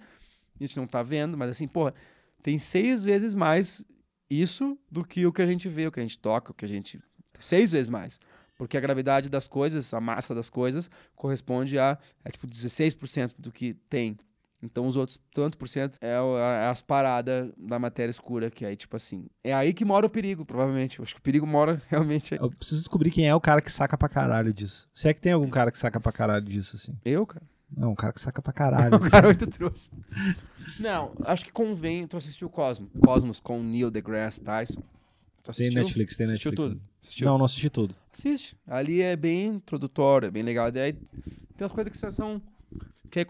[0.58, 1.94] a gente não tá vendo, mas assim, porra,
[2.42, 3.84] tem seis vezes mais
[4.28, 6.64] isso do que o que a gente vê, o que a gente toca, o que
[6.64, 7.00] a gente.
[7.38, 8.20] Seis vezes mais.
[8.56, 13.50] Porque a gravidade das coisas, a massa das coisas, corresponde a, é tipo 16% do
[13.50, 14.16] que tem.
[14.62, 18.74] Então os outros tanto por cento é, é as paradas da matéria escura, que aí,
[18.74, 19.26] tipo assim.
[19.42, 20.98] É aí que mora o perigo, provavelmente.
[20.98, 22.40] Eu acho que o perigo mora realmente aí.
[22.40, 24.88] Eu preciso descobrir quem é o cara que saca pra caralho disso.
[24.94, 26.96] Se é que tem algum cara que saca pra caralho disso, assim.
[27.04, 27.44] Eu, cara.
[27.76, 28.94] Não, um cara que saca pra caralho.
[28.98, 29.10] O assim.
[29.10, 29.90] cara é muito trouxa.
[30.80, 32.06] Não, acho que convém.
[32.06, 34.80] Tu assistiu Cosmos, Cosmos com Neil deGrasse Tyson.
[34.80, 35.82] Tu Tem assistiu?
[35.82, 36.74] Netflix, tem Assistiu Netflix.
[36.78, 36.88] tudo?
[37.02, 37.26] Assistiu?
[37.26, 37.94] Não, não assisti tudo.
[38.12, 38.56] Assiste.
[38.66, 40.70] Ali é bem introdutório, é bem legal.
[40.72, 41.02] Daí tem
[41.60, 42.40] umas coisas que são.
[43.10, 43.26] Que é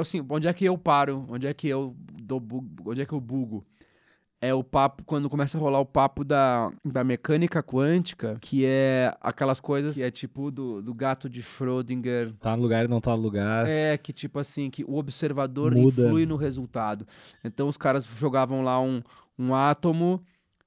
[0.00, 1.24] assim, onde é que eu paro?
[1.28, 3.64] Onde é que eu dou bu- onde é que eu bugo?
[4.40, 9.16] É o papo, quando começa a rolar o papo da, da mecânica quântica, que é
[9.20, 12.32] aquelas coisas que é tipo do, do gato de Schrödinger.
[12.40, 13.66] Tá no lugar e não tá no lugar.
[13.66, 16.02] É, que tipo assim, que o observador Muda.
[16.02, 17.06] influi no resultado.
[17.42, 19.02] Então os caras jogavam lá um,
[19.38, 20.22] um átomo,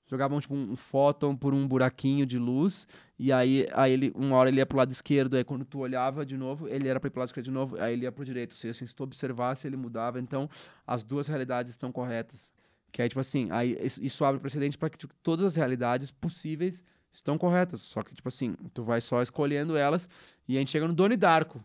[0.09, 2.87] jogavam tipo um fóton por um buraquinho de luz,
[3.19, 6.25] e aí, aí ele, uma hora ele ia pro lado esquerdo, aí quando tu olhava
[6.25, 8.23] de novo, ele era para ir pro lado esquerdo de novo, aí ele ia pro
[8.23, 8.51] direito.
[8.51, 10.19] Ou seja, assim, se tu observasse, ele mudava.
[10.19, 10.49] Então
[10.85, 12.53] as duas realidades estão corretas.
[12.91, 16.83] Que é tipo assim, aí isso, abre precedente para que tipo, todas as realidades possíveis
[17.11, 17.81] estão corretas.
[17.81, 20.09] Só que, tipo assim, tu vai só escolhendo elas
[20.47, 21.63] e a gente chega no Doni Darko.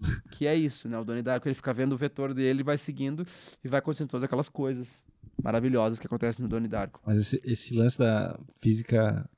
[0.32, 0.98] Que é isso, né?
[0.98, 3.24] O Doni Darko ele fica vendo o vetor dele, vai seguindo
[3.62, 5.04] e vai acontecendo todas aquelas coisas
[5.40, 7.00] maravilhosas que acontecem no Doni Darko.
[7.06, 9.28] Mas esse, esse lance da física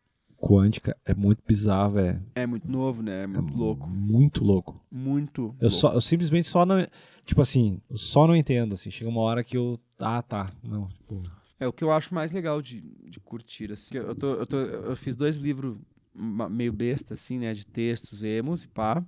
[0.45, 2.23] quântica é muito bizarro, velho.
[2.35, 3.25] É muito novo, né?
[3.25, 3.89] É muito louco.
[3.89, 4.81] Muito louco.
[4.91, 5.43] Muito.
[5.59, 5.71] Eu, louco.
[5.71, 6.87] só, eu simplesmente só não.
[7.25, 8.75] Tipo assim, só não entendo.
[8.75, 9.81] Assim, chega uma hora que eu.
[9.99, 10.51] Ah, tá.
[10.63, 11.23] Não, tipo.
[11.59, 13.97] É o que eu acho mais legal de, de curtir, assim.
[13.97, 15.79] Eu, tô, eu, tô, eu fiz dois livros
[16.15, 17.53] meio besta, assim, né?
[17.55, 19.05] De textos emos e pá.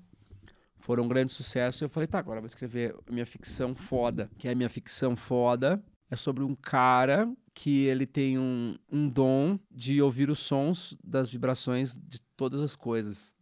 [0.79, 1.85] Foram um grande sucesso.
[1.85, 4.31] Eu falei, tá, agora eu vou escrever minha ficção foda.
[4.39, 5.83] Que é a minha ficção foda.
[6.11, 11.31] É sobre um cara que ele tem um, um dom de ouvir os sons das
[11.31, 13.35] vibrações de todas as coisas.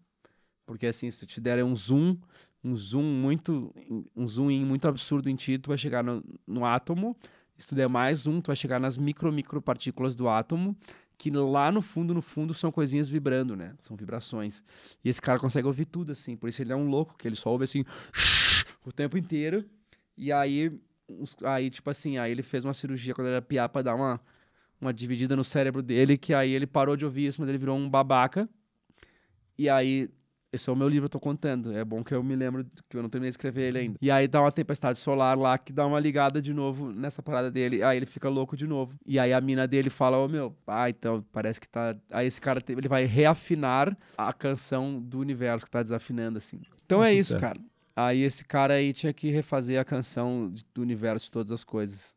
[0.67, 2.17] Porque assim, se te der um zoom,
[2.65, 3.75] um zoom muito,
[4.17, 7.15] um zoom in muito absurdo em ti, tu vai chegar no, no átomo.
[7.59, 10.77] Se tu der mais um, tu vai chegar nas micro, micro partículas do átomo,
[11.17, 13.75] que lá no fundo, no fundo, são coisinhas vibrando, né?
[13.79, 14.65] São vibrações.
[15.05, 16.37] E esse cara consegue ouvir tudo, assim.
[16.37, 17.85] Por isso ele é um louco, que ele só ouve assim
[18.85, 19.65] o tempo inteiro.
[20.17, 20.73] E aí,
[21.45, 24.21] aí tipo assim, aí ele fez uma cirurgia quando ele era piá pra dar uma,
[24.81, 27.77] uma dividida no cérebro dele, que aí ele parou de ouvir isso, mas ele virou
[27.77, 28.49] um babaca.
[29.57, 30.11] E aí,
[30.55, 31.77] esse é o meu livro, eu tô contando.
[31.77, 33.99] É bom que eu me lembro que eu não terminei de escrever ele ainda.
[34.01, 37.51] E aí dá uma tempestade solar lá que dá uma ligada de novo nessa parada
[37.51, 37.83] dele.
[37.83, 38.95] Aí ele fica louco de novo.
[39.05, 41.97] E aí a mina dele fala: Ô meu, ah, então parece que tá.
[42.11, 46.61] Aí esse cara ele vai reafinar a canção do universo que tá desafinando, assim.
[46.85, 47.43] Então é Muito isso, certo.
[47.43, 47.61] cara.
[47.97, 52.17] Aí esse cara aí tinha que refazer a canção do universo de todas as coisas.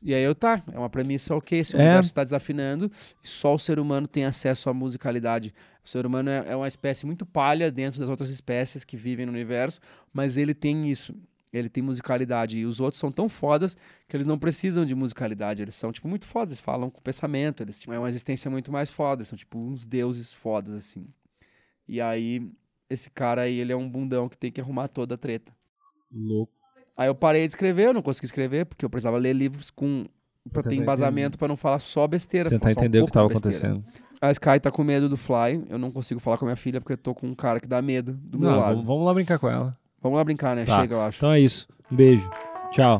[0.00, 1.82] E aí eu tá, é uma premissa ok, se o É.
[1.84, 2.90] universo está desafinando,
[3.22, 5.52] só o ser humano tem acesso à musicalidade.
[5.84, 9.26] O ser humano é, é uma espécie muito palha dentro das outras espécies que vivem
[9.26, 9.80] no universo,
[10.12, 11.14] mas ele tem isso.
[11.52, 12.58] Ele tem musicalidade.
[12.58, 13.76] E os outros são tão fodas
[14.06, 15.62] que eles não precisam de musicalidade.
[15.62, 16.50] Eles são, tipo, muito fodas.
[16.50, 17.62] Eles falam com pensamento.
[17.62, 19.24] Eles, tipo, é uma existência muito mais foda.
[19.24, 21.08] São, tipo, uns deuses fodas, assim.
[21.88, 22.52] E aí,
[22.90, 25.50] esse cara aí, ele é um bundão que tem que arrumar toda a treta.
[26.12, 26.57] Louco.
[26.98, 30.04] Aí eu parei de escrever, eu não consegui escrever, porque eu precisava ler livros com
[30.52, 32.50] pra ter embasamento pra não falar só besteira.
[32.50, 33.84] Tentar só um entender o que tava acontecendo.
[34.20, 36.80] A Sky tá com medo do Fly, eu não consigo falar com a minha filha
[36.80, 38.70] porque eu tô com um cara que dá medo do meu Não, lado.
[38.74, 39.78] vamos, vamos lá brincar com ela.
[40.02, 40.64] Vamos lá brincar, né?
[40.64, 40.80] Tá.
[40.80, 41.18] Chega, eu acho.
[41.18, 41.68] Então é isso.
[41.90, 42.28] Um beijo.
[42.72, 42.98] Tchau.